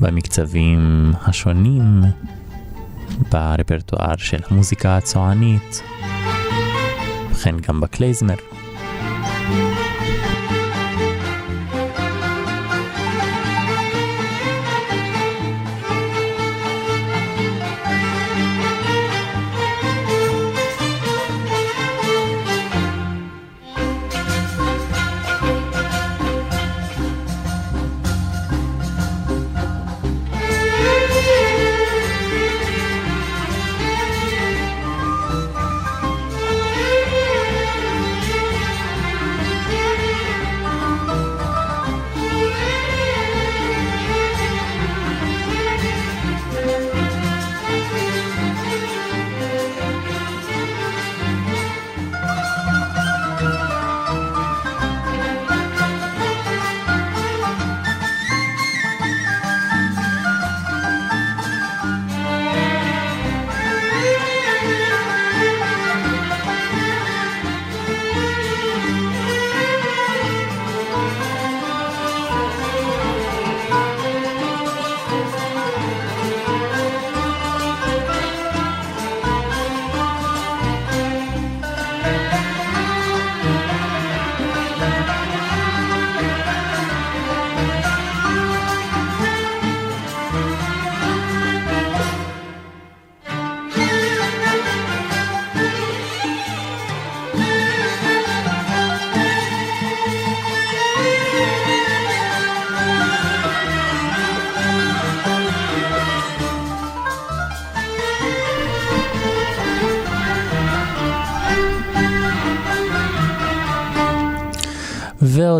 במקצבים 0.00 1.12
השונים, 1.22 2.02
ברפרטואר 3.32 4.16
של 4.16 4.38
המוזיקה 4.50 4.96
הצוענית, 4.96 5.82
וכן 7.30 7.54
גם 7.68 7.80
בקלייזמר. 7.80 8.57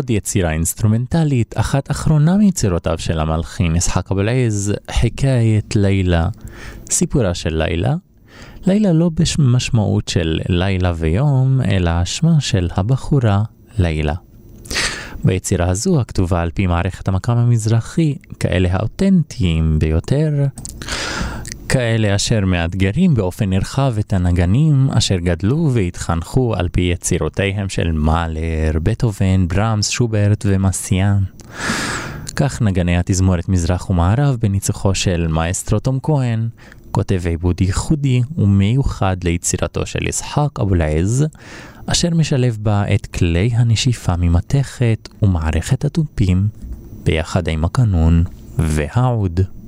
ועוד 0.09 0.17
יצירה 0.17 0.51
אינסטרומנטלית, 0.51 1.57
אחת 1.57 1.91
אחרונה 1.91 2.37
מיצירותיו 2.37 2.97
של 2.97 3.19
המלחין 3.19 3.75
יצחק 3.75 4.11
אבו 4.11 4.32
אל-עז, 4.32 4.73
حكاية 4.91 5.75
ليلى, 5.75 6.27
סיפורה 6.91 7.33
של 7.33 7.63
לילה. 7.63 7.95
לילה 8.65 8.93
לא 8.93 9.09
במשמעות 9.39 10.07
של 10.07 10.39
לילה 10.49 10.93
ויום, 10.95 11.61
אלא 11.61 12.05
שמה 12.05 12.41
של 12.41 12.67
הבחורה 12.75 13.43
לילה. 13.77 14.13
ביצירה 15.23 15.69
הזו, 15.69 16.01
הכתובה 16.01 16.41
על 16.41 16.49
פי 16.53 16.67
מערכת 16.67 17.07
המקאם 17.07 17.37
המזרחי, 17.37 18.15
כאלה 18.39 18.69
האותנטיים 18.71 19.79
ביותר, 19.79 20.45
כאלה 21.69 22.15
אשר 22.15 22.45
מאתגרים 22.45 23.13
באופן 23.13 23.49
נרחב 23.49 23.93
את 23.99 24.13
הנגנים 24.13 24.89
אשר 24.91 25.15
גדלו 25.15 25.69
והתחנכו 25.73 26.55
על 26.55 26.69
פי 26.69 26.81
יצירותיהם 26.81 27.69
של 27.69 27.91
מאלר, 27.91 28.71
בטהובן, 28.83 29.47
ברמס, 29.47 29.89
שוברט 29.89 30.45
ומסיאן. 30.47 31.23
כך 32.35 32.61
נגני 32.61 32.97
התזמורת 32.97 33.49
מזרח 33.49 33.89
ומערב 33.89 34.37
בניצוחו 34.39 34.95
של 34.95 35.27
מאסטרו 35.27 35.79
תום 35.79 35.99
כהן, 36.03 36.49
כותב 36.91 37.21
עיבוד 37.25 37.61
ייחודי 37.61 38.21
ומיוחד 38.37 39.17
ליצירתו 39.23 39.85
של 39.85 40.07
יצחק 40.07 40.59
אבולעז, 40.59 41.25
אשר 41.85 42.09
משלב 42.09 42.57
בה 42.61 42.83
את 42.95 43.05
כלי 43.05 43.51
הנשיפה 43.53 44.15
ממתכת 44.17 45.09
ומערכת 45.21 45.85
התופים, 45.85 46.47
ביחד 47.03 47.47
עם 47.47 47.65
הקנון 47.65 48.23
והעוד. 48.57 49.58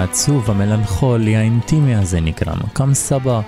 העצוב, 0.00 0.50
המלנכולי, 0.50 1.36
האינטימי 1.36 1.94
הזה 1.94 2.20
נקרא 2.20 2.54
מקם 2.54 2.94
סבא. 2.94 3.40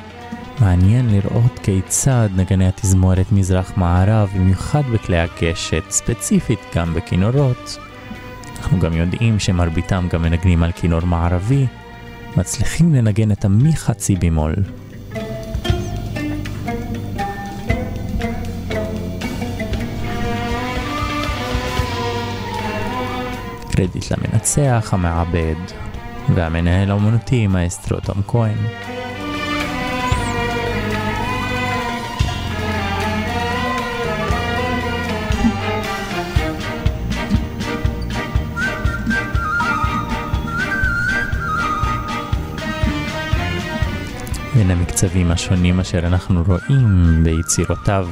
מעניין 0.60 1.10
לראות 1.10 1.58
כיצד 1.62 2.28
נגני 2.36 2.68
התזמורת 2.68 3.32
מזרח-מערב, 3.32 4.30
במיוחד 4.34 4.82
בכלי 4.92 5.18
הקשת, 5.18 5.82
ספציפית 5.90 6.58
גם 6.76 6.94
בכינורות, 6.94 7.78
אנחנו 8.58 8.80
גם 8.80 8.92
יודעים 8.92 9.38
שמרביתם 9.38 10.08
גם 10.10 10.22
מנגנים 10.22 10.62
על 10.62 10.72
כינור 10.72 11.00
מערבי, 11.00 11.66
מצליחים 12.36 12.94
לנגן 12.94 13.32
את 13.32 13.44
המי 13.44 13.76
חצי 13.76 14.16
במול. 14.16 14.54
קרדיט 23.70 24.10
למנצח, 24.10 24.88
המעבד 24.92 25.81
והמנהל 26.34 26.90
האומנותי 26.90 27.46
מאסטרו 27.46 28.00
תום 28.00 28.22
כהן. 28.28 28.56
בין 44.54 44.70
המקצבים 44.70 45.30
השונים 45.30 45.80
אשר 45.80 45.98
אנחנו 45.98 46.44
רואים 46.46 47.20
ביצירותיו 47.24 48.08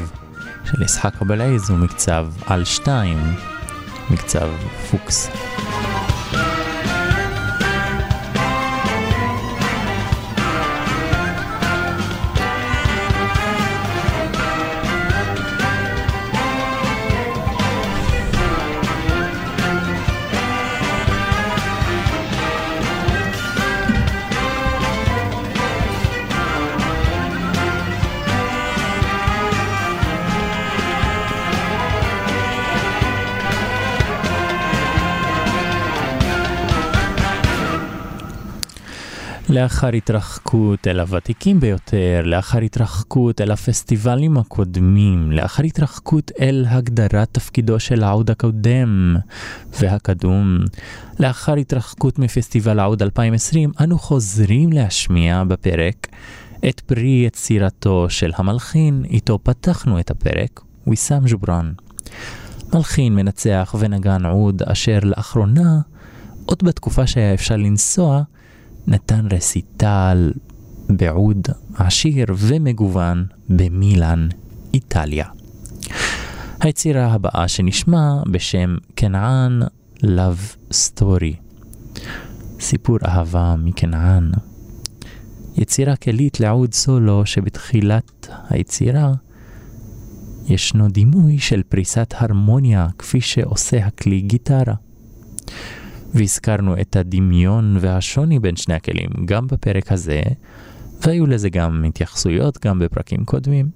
של 0.64 0.82
ישחק 0.82 1.22
אבלייז 1.22 1.70
הוא 1.70 1.78
מקצב 1.78 2.26
על 2.46 2.64
שתיים, 2.64 3.18
מקצב 4.10 4.48
פוקס. 4.90 5.30
לאחר 39.62 39.88
התרחקות 39.88 40.86
אל 40.86 41.00
הוותיקים 41.00 41.60
ביותר, 41.60 42.22
לאחר 42.24 42.58
התרחקות 42.58 43.40
אל 43.40 43.50
הפסטיבלים 43.50 44.36
הקודמים, 44.36 45.32
לאחר 45.32 45.62
התרחקות 45.62 46.32
אל 46.40 46.64
הגדרת 46.68 47.28
תפקידו 47.32 47.80
של 47.80 48.02
העוד 48.02 48.30
הקודם 48.30 49.16
והקדום, 49.80 50.58
לאחר 51.18 51.54
התרחקות 51.54 52.18
מפסטיבל 52.18 52.78
העוד 52.78 53.02
2020, 53.02 53.72
אנו 53.80 53.98
חוזרים 53.98 54.72
להשמיע 54.72 55.44
בפרק 55.44 56.06
את 56.68 56.80
פרי 56.80 57.22
יצירתו 57.26 58.06
של 58.08 58.30
המלחין, 58.34 59.04
איתו 59.10 59.38
פתחנו 59.42 60.00
את 60.00 60.10
הפרק, 60.10 60.60
ויסאם 60.86 61.22
ג'ובראן. 61.26 61.72
מלחין, 62.74 63.14
מנצח 63.14 63.74
ונגן 63.78 64.26
עוד 64.26 64.62
אשר 64.62 64.98
לאחרונה, 65.02 65.80
עוד 66.44 66.62
בתקופה 66.64 67.06
שהיה 67.06 67.34
אפשר 67.34 67.56
לנסוע, 67.56 68.22
נתן 68.86 69.26
רסיטל 69.32 70.32
בעוד 70.88 71.48
עשיר 71.74 72.26
ומגוון 72.38 73.26
במילאן, 73.48 74.28
איטליה. 74.74 75.26
היצירה 76.60 77.06
הבאה 77.06 77.48
שנשמע 77.48 78.22
בשם 78.30 78.76
כנען 78.96 79.62
Love 80.02 80.72
Story. 80.72 81.36
סיפור 82.60 82.98
אהבה 83.06 83.54
מכנען. 83.58 84.30
יצירה 85.56 85.96
כלית 85.96 86.40
לעוד 86.40 86.74
סולו 86.74 87.26
שבתחילת 87.26 88.28
היצירה 88.50 89.12
ישנו 90.46 90.88
דימוי 90.88 91.38
של 91.38 91.62
פריסת 91.62 92.14
הרמוניה 92.16 92.88
כפי 92.98 93.20
שעושה 93.20 93.86
הכלי 93.86 94.20
גיטרה. 94.20 94.74
והזכרנו 96.14 96.80
את 96.80 96.96
הדמיון 96.96 97.76
והשוני 97.80 98.38
בין 98.38 98.56
שני 98.56 98.74
הכלים 98.74 99.10
גם 99.24 99.46
בפרק 99.46 99.92
הזה, 99.92 100.20
והיו 101.06 101.26
לזה 101.26 101.48
גם 101.48 101.84
התייחסויות 101.88 102.66
גם 102.66 102.78
בפרקים 102.78 103.24
קודמים. 103.24 103.68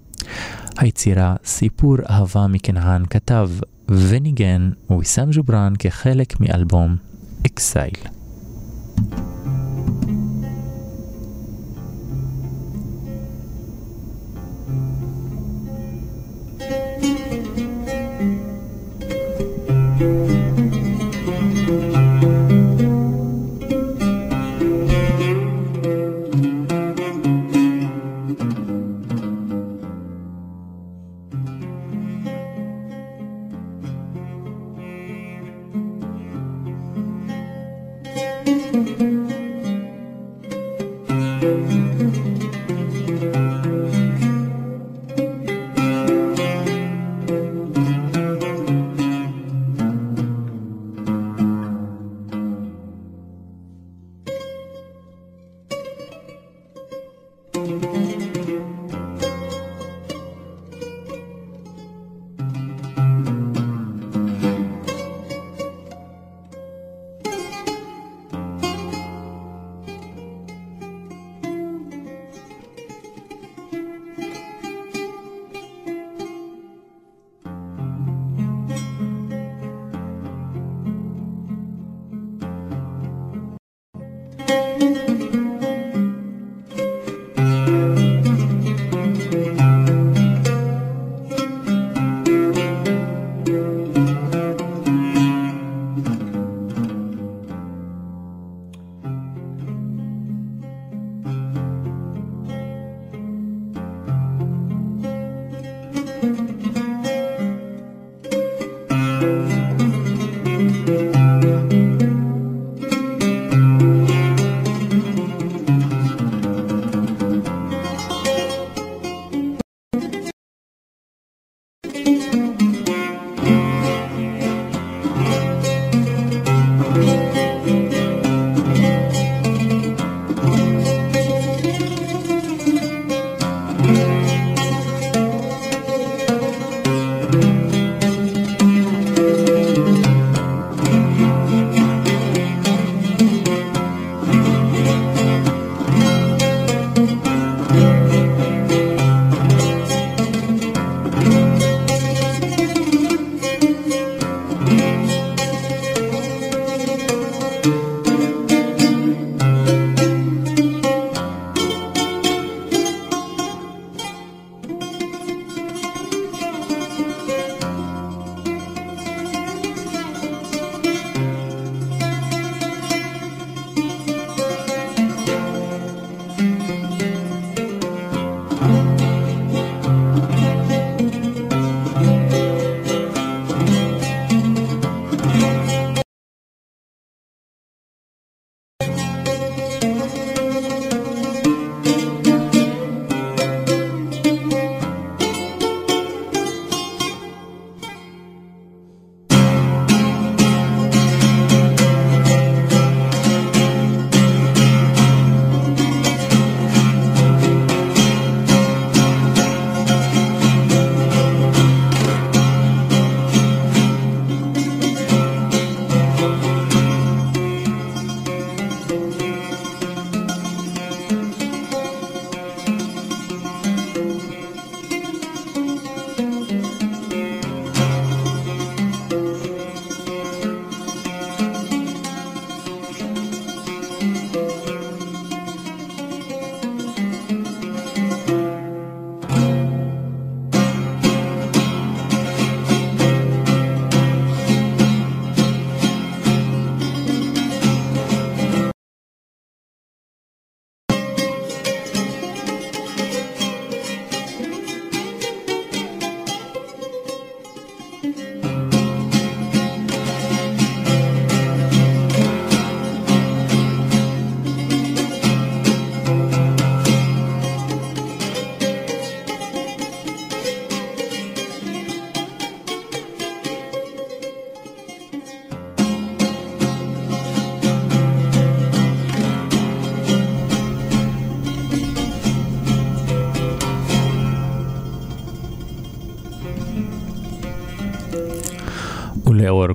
היצירה 0.79 1.37
"סיפור 1.45 1.97
אהבה 2.11 2.47
מקנהן 2.47 3.03
כתב 3.11 3.51
וניגן 3.89 4.71
ויסאם 4.91 5.29
ג'ובראן 5.33 5.73
כחלק 5.79 6.41
מאלבום 6.41 6.97
"אקסייל". 7.47 7.95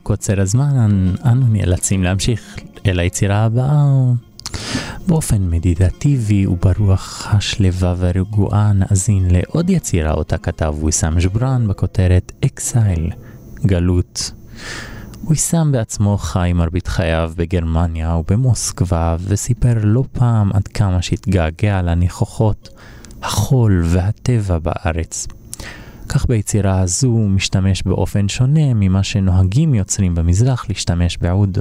קוצר 0.10 0.42
הזמן, 0.42 1.14
אנו 1.26 1.48
נאלצים 1.48 2.04
להמשיך 2.04 2.58
אל 2.86 3.00
היצירה 3.00 3.46
הבאה 3.46 3.86
באופן 5.08 5.50
מדיטטיבי 5.50 6.48
וברוח 6.48 7.28
השלווה 7.32 7.94
והרגועה 7.98 8.74
נאזין 8.74 9.28
לעוד 9.32 9.70
יצירה 9.70 10.12
אותה 10.12 10.38
כתב 10.38 10.76
ויסאם 10.84 11.20
ג'בראן 11.20 11.68
בכותרת 11.68 12.32
אקסייל, 12.46 13.10
גלות. 13.66 14.32
ויסאם 15.28 15.72
בעצמו 15.72 16.18
חי 16.18 16.52
מרבית 16.56 16.88
חייו 16.88 17.32
בגרמניה 17.36 18.16
ובמוסקבה 18.16 19.16
וסיפר 19.20 19.74
לא 19.84 20.04
פעם 20.12 20.52
עד 20.54 20.68
כמה 20.68 21.02
שהתגעגע 21.02 21.82
לניחוחות, 21.82 22.70
החול 23.22 23.82
והטבע 23.86 24.58
בארץ. 24.60 25.28
כך 26.10 26.26
ביצירה 26.28 26.80
הזו 26.80 27.08
הוא 27.08 27.30
משתמש 27.30 27.84
באופן 27.84 28.30
שונה 28.30 28.74
ממה 28.74 29.04
שנוהגים 29.04 29.74
יוצרים 29.74 30.16
במזרח 30.16 30.66
להשתמש 30.70 31.18
בעוד. 31.18 31.58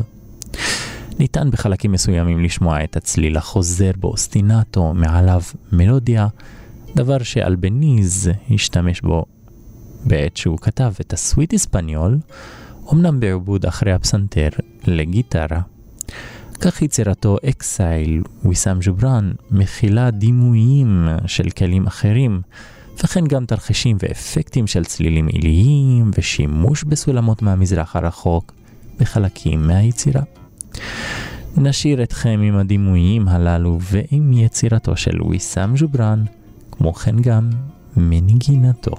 ניתן 1.18 1.50
בחלקים 1.50 1.92
מסוימים 1.92 2.44
לשמוע 2.44 2.84
את 2.84 2.96
הצליל 2.96 3.36
החוזר 3.36 3.90
באוסטינטו 3.96 4.94
מעליו 4.94 5.42
מלודיה, 5.72 6.26
דבר 6.96 7.18
שאלבניז 7.22 8.30
השתמש 8.50 9.00
בו 9.00 9.24
בעת 10.04 10.36
שהוא 10.36 10.58
כתב 10.58 10.92
את 11.00 11.12
הסוויט 11.12 11.54
אספניול, 11.54 12.18
אמנם 12.92 13.20
בעבוד 13.20 13.66
אחרי 13.66 13.92
הפסנתר 13.92 14.48
לגיטרה. 14.86 15.60
כך 16.60 16.82
יצירתו 16.82 17.36
אקסייל, 17.48 18.22
ויסאם 18.44 18.78
ג'ובראן, 18.80 19.32
מכילה 19.50 20.10
דימויים 20.10 21.08
של 21.26 21.50
כלים 21.50 21.86
אחרים, 21.86 22.40
וכן 23.04 23.26
גם 23.26 23.46
תרחישים 23.46 23.96
ואפקטים 24.00 24.66
של 24.66 24.84
צלילים 24.84 25.26
עיליים 25.26 26.10
ושימוש 26.18 26.84
בסולמות 26.84 27.42
מהמזרח 27.42 27.96
הרחוק 27.96 28.52
בחלקים 28.98 29.66
מהיצירה. 29.66 30.22
נשאיר 31.56 32.02
אתכם 32.02 32.40
עם 32.44 32.56
הדימויים 32.56 33.28
הללו 33.28 33.78
ועם 33.80 34.32
יצירתו 34.32 34.96
של 34.96 35.22
ויסאם 35.22 35.74
ג'ובראן, 35.76 36.24
כמו 36.70 36.94
כן 36.94 37.16
גם 37.22 37.50
מנגינתו. 37.96 38.94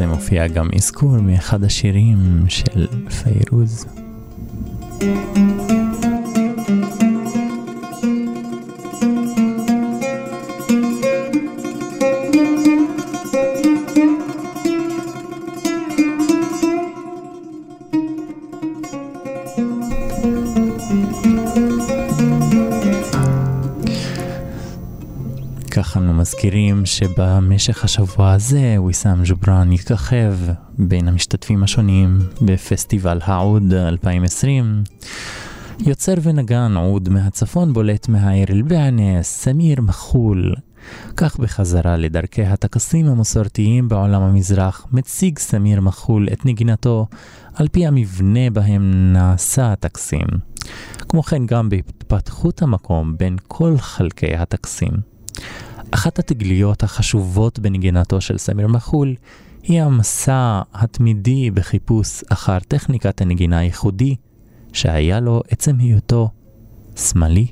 הזה 0.00 0.08
מופיע 0.08 0.46
גם 0.46 0.68
אזכור 0.76 1.20
מאחד 1.20 1.64
השירים 1.64 2.44
של 2.48 2.86
פיירוז. 3.22 3.99
שבמשך 27.00 27.84
השבוע 27.84 28.32
הזה 28.32 28.76
ויסאם 28.86 29.22
ג'ובראן 29.24 29.72
יככב 29.72 30.34
בין 30.78 31.08
המשתתפים 31.08 31.62
השונים 31.62 32.18
בפסטיבל 32.42 33.18
העוד 33.22 33.72
2020. 33.74 34.82
יוצר 35.86 36.14
ונגן 36.22 36.74
עוד 36.76 37.08
מהצפון 37.08 37.72
בולט 37.72 38.08
מהעיר 38.08 38.46
אל-בענה, 38.50 39.22
סמיר 39.22 39.80
מחול. 39.80 40.54
כך 41.16 41.36
בחזרה 41.36 41.96
לדרכי 41.96 42.44
הטקסים 42.44 43.06
המסורתיים 43.06 43.88
בעולם 43.88 44.22
המזרח, 44.22 44.86
מציג 44.92 45.38
סמיר 45.38 45.80
מחול 45.80 46.28
את 46.32 46.46
נגינתו 46.46 47.06
על 47.54 47.68
פי 47.68 47.86
המבנה 47.86 48.50
בהם 48.52 49.12
נעשה 49.12 49.72
הטקסים. 49.72 50.26
כמו 51.08 51.22
כן 51.22 51.46
גם 51.46 51.68
בהתפתחות 51.68 52.62
המקום 52.62 53.16
בין 53.18 53.36
כל 53.48 53.78
חלקי 53.78 54.36
הטקסים. 54.36 55.10
אחת 55.90 56.18
התגליות 56.18 56.82
החשובות 56.82 57.58
בנגינתו 57.58 58.20
של 58.20 58.38
סמיר 58.38 58.66
מחול 58.66 59.14
היא 59.62 59.82
המסע 59.82 60.62
התמידי 60.74 61.50
בחיפוש 61.50 62.24
אחר 62.28 62.58
טכניקת 62.68 63.20
הנגינה 63.20 63.58
הייחודי 63.58 64.16
שהיה 64.72 65.20
לו 65.20 65.42
עצם 65.50 65.78
היותו 65.78 66.28
שמאלי. 66.96 67.46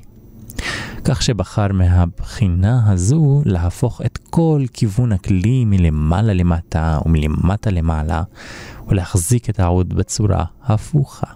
כך 1.03 1.21
שבחר 1.21 1.67
מהבחינה 1.73 2.91
הזו 2.91 3.41
להפוך 3.45 4.01
את 4.05 4.17
כל 4.29 4.63
כיוון 4.73 5.11
הכלי 5.11 5.65
מלמעלה 5.65 6.33
למטה 6.33 6.99
ומלמטה 7.05 7.69
למעלה 7.69 8.23
ולהחזיק 8.87 9.49
את 9.49 9.59
העוד 9.59 9.93
בצורה 9.93 10.45
הפוכה. 10.63 11.27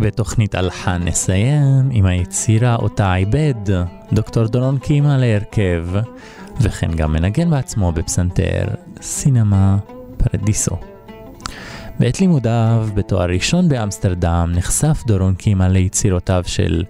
בתוכנית 0.00 0.54
הלחן 0.54 1.02
נסיים 1.04 1.88
עם 1.90 2.06
היצירה 2.06 2.76
אותה 2.76 3.14
עיבד 3.14 3.54
דוקטור 4.12 4.46
דורון 4.46 4.78
קימה 4.78 5.18
להרכב, 5.18 5.86
וכן 6.60 6.90
גם 6.92 7.12
מנגן 7.12 7.50
בעצמו 7.50 7.92
בפסנתר, 7.92 8.64
סינמה 9.00 9.78
פרדיסו. 10.16 10.76
בעת 11.98 12.20
לימודיו 12.20 12.88
בתואר 12.94 13.30
ראשון 13.30 13.68
באמסטרדם 13.68 14.52
נחשף 14.54 15.02
דורון 15.06 15.34
קימה 15.34 15.68
ליצירותיו 15.68 16.42
של 16.46 16.84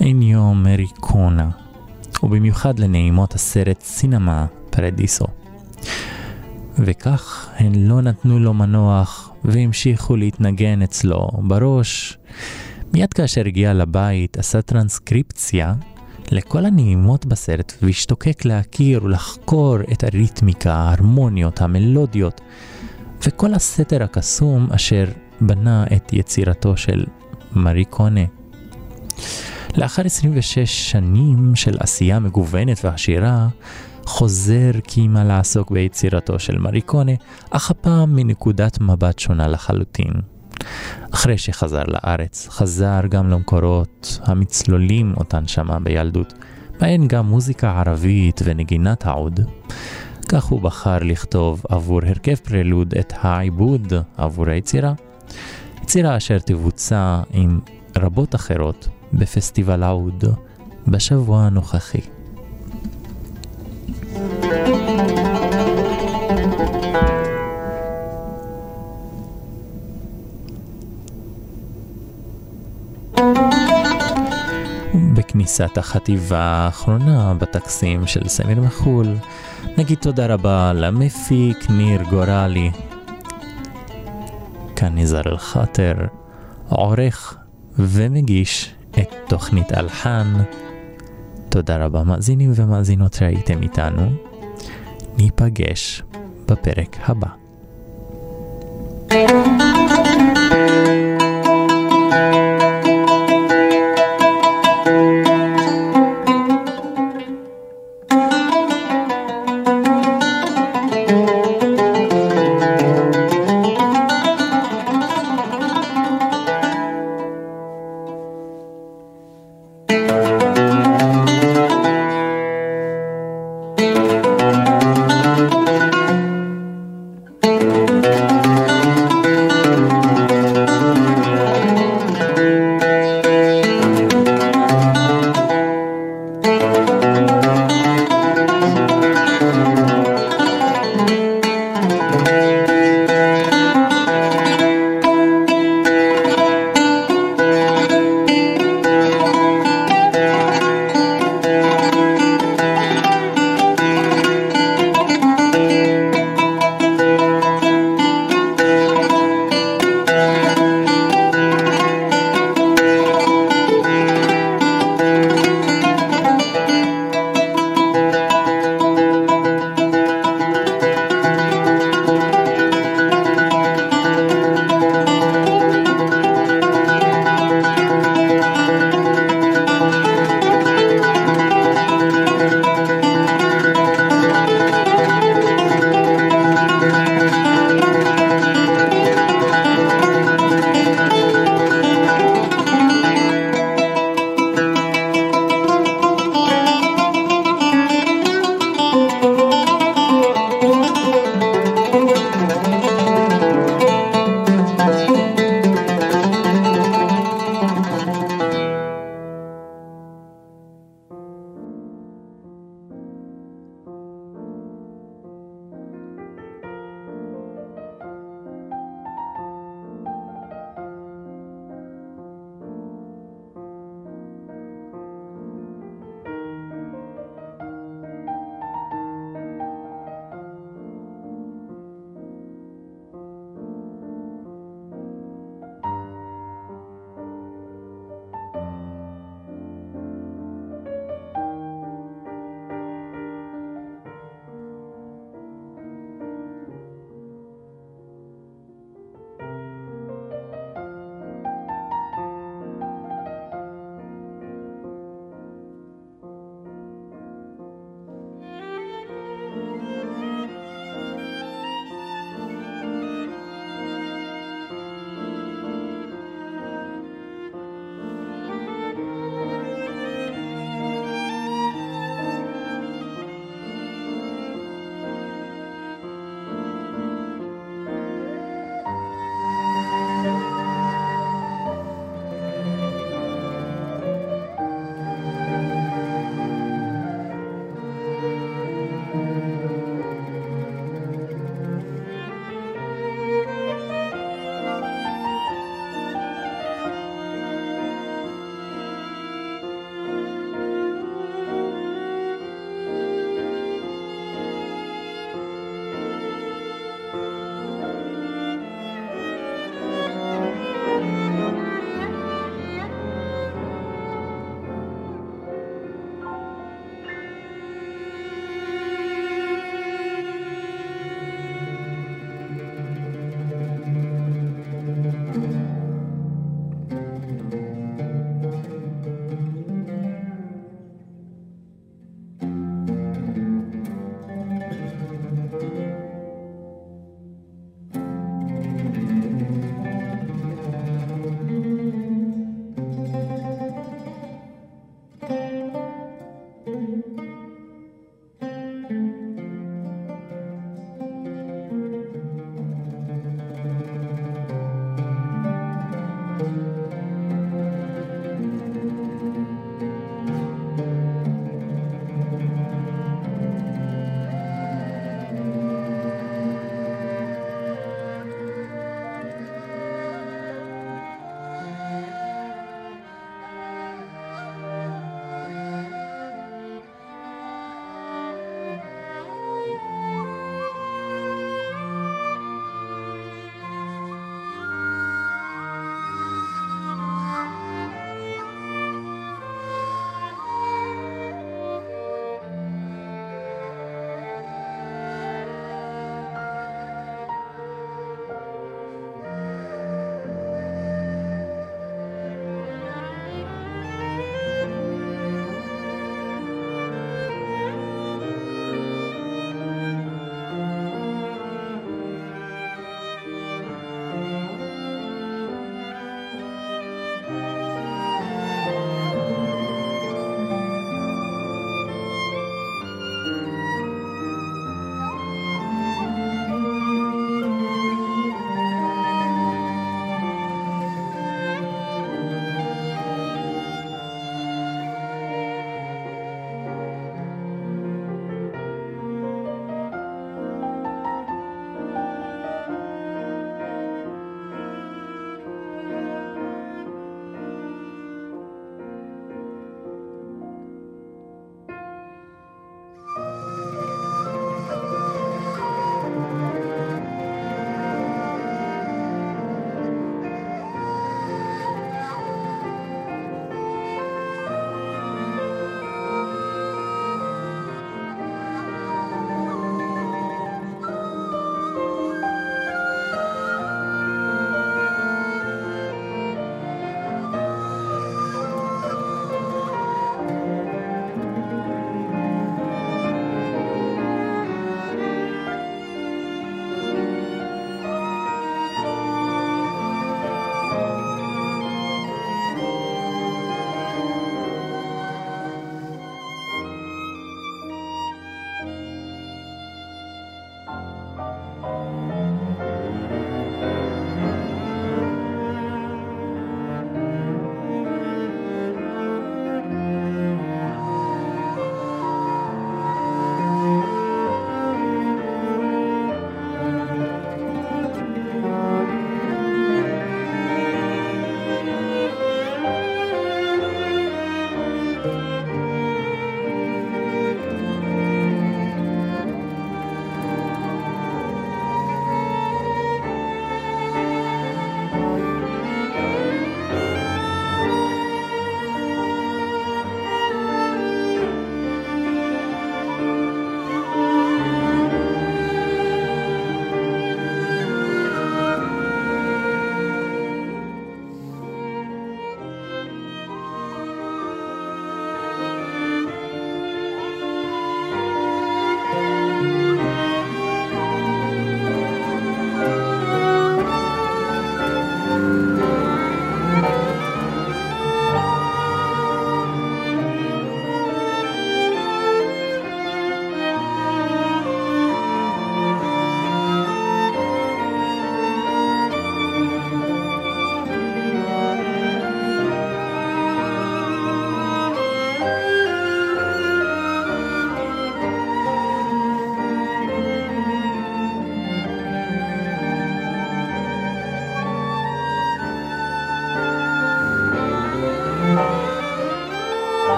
איניו 0.00 0.54
מריקונה, 0.54 1.50
ובמיוחד 2.22 2.78
לנעימות 2.78 3.34
הסרט 3.34 3.80
סינמה 3.82 4.46
פרדיסו. 4.70 5.26
וכך 6.78 7.48
הן 7.56 7.72
לא 7.74 8.02
נתנו 8.02 8.38
לו 8.38 8.54
מנוח 8.54 9.29
והמשיכו 9.44 10.16
להתנגן 10.16 10.82
אצלו 10.82 11.28
בראש. 11.38 12.18
מיד 12.92 13.12
כאשר 13.12 13.46
הגיע 13.46 13.74
לבית 13.74 14.38
עשה 14.38 14.62
טרנסקריפציה 14.62 15.74
לכל 16.30 16.66
הנעימות 16.66 17.26
בסרט 17.26 17.72
והשתוקק 17.82 18.44
להכיר 18.44 19.04
ולחקור 19.04 19.76
את 19.92 20.04
הריתמיקה, 20.04 20.74
ההרמוניות, 20.74 21.60
המלודיות 21.60 22.40
וכל 23.26 23.54
הסתר 23.54 24.02
הקסום 24.02 24.68
אשר 24.72 25.04
בנה 25.40 25.84
את 25.96 26.12
יצירתו 26.12 26.76
של 26.76 27.04
מארי 27.52 27.84
קונה. 27.84 28.24
לאחר 29.76 30.02
26 30.06 30.58
שנים 30.90 31.56
של 31.56 31.76
עשייה 31.80 32.18
מגוונת 32.18 32.84
ועשירה, 32.84 33.48
חוזר 34.10 34.70
קימה 34.84 35.24
לעסוק 35.24 35.70
ביצירתו 35.70 36.38
של 36.38 36.58
מריקונה, 36.58 37.12
אך 37.50 37.70
הפעם 37.70 38.16
מנקודת 38.16 38.80
מבט 38.80 39.18
שונה 39.18 39.48
לחלוטין. 39.48 40.12
אחרי 41.10 41.38
שחזר 41.38 41.82
לארץ, 41.86 42.48
חזר 42.48 43.00
גם 43.08 43.30
למקורות 43.30 44.20
המצלולים 44.22 45.14
אותן 45.16 45.46
שמע 45.46 45.78
בילדות, 45.78 46.34
בהן 46.80 47.08
גם 47.08 47.26
מוזיקה 47.26 47.80
ערבית 47.80 48.40
ונגינת 48.44 49.06
העוד. 49.06 49.40
כך 50.28 50.44
הוא 50.44 50.60
בחר 50.60 50.98
לכתוב 50.98 51.62
עבור 51.68 52.00
הרכב 52.06 52.34
פרלוד 52.34 52.94
את 53.00 53.12
העיבוד 53.20 53.92
עבור 54.16 54.48
היצירה, 54.48 54.92
יצירה 55.82 56.16
אשר 56.16 56.38
תבוצע 56.38 57.20
עם 57.30 57.60
רבות 57.96 58.34
אחרות 58.34 58.88
בפסטיבל 59.12 59.82
העוד 59.82 60.24
בשבוע 60.88 61.42
הנוכחי. 61.42 62.19
בכניסת 75.14 75.78
החטיבה 75.78 76.38
האחרונה 76.38 77.34
בטקסים 77.34 78.06
של 78.06 78.28
סמיר 78.28 78.60
מחול, 78.60 79.06
נגיד 79.78 79.98
תודה 79.98 80.26
רבה 80.26 80.72
למפיק 80.72 81.70
ניר 81.70 82.02
גורלי. 82.02 82.70
כאן 84.76 84.98
נזר 84.98 85.20
אל-חאטר, 85.26 85.94
עורך 86.68 87.36
ומגיש 87.78 88.74
את 88.98 89.14
תוכנית 89.28 89.72
אלחן. 89.72 90.26
תודה 91.50 91.84
רבה 91.84 92.02
מאזינים 92.04 92.52
ומאזינות 92.54 93.12
שהייתם 93.12 93.62
איתנו. 93.62 94.10
ניפגש 95.18 96.02
בפרק 96.48 96.96
הבא. 97.02 97.28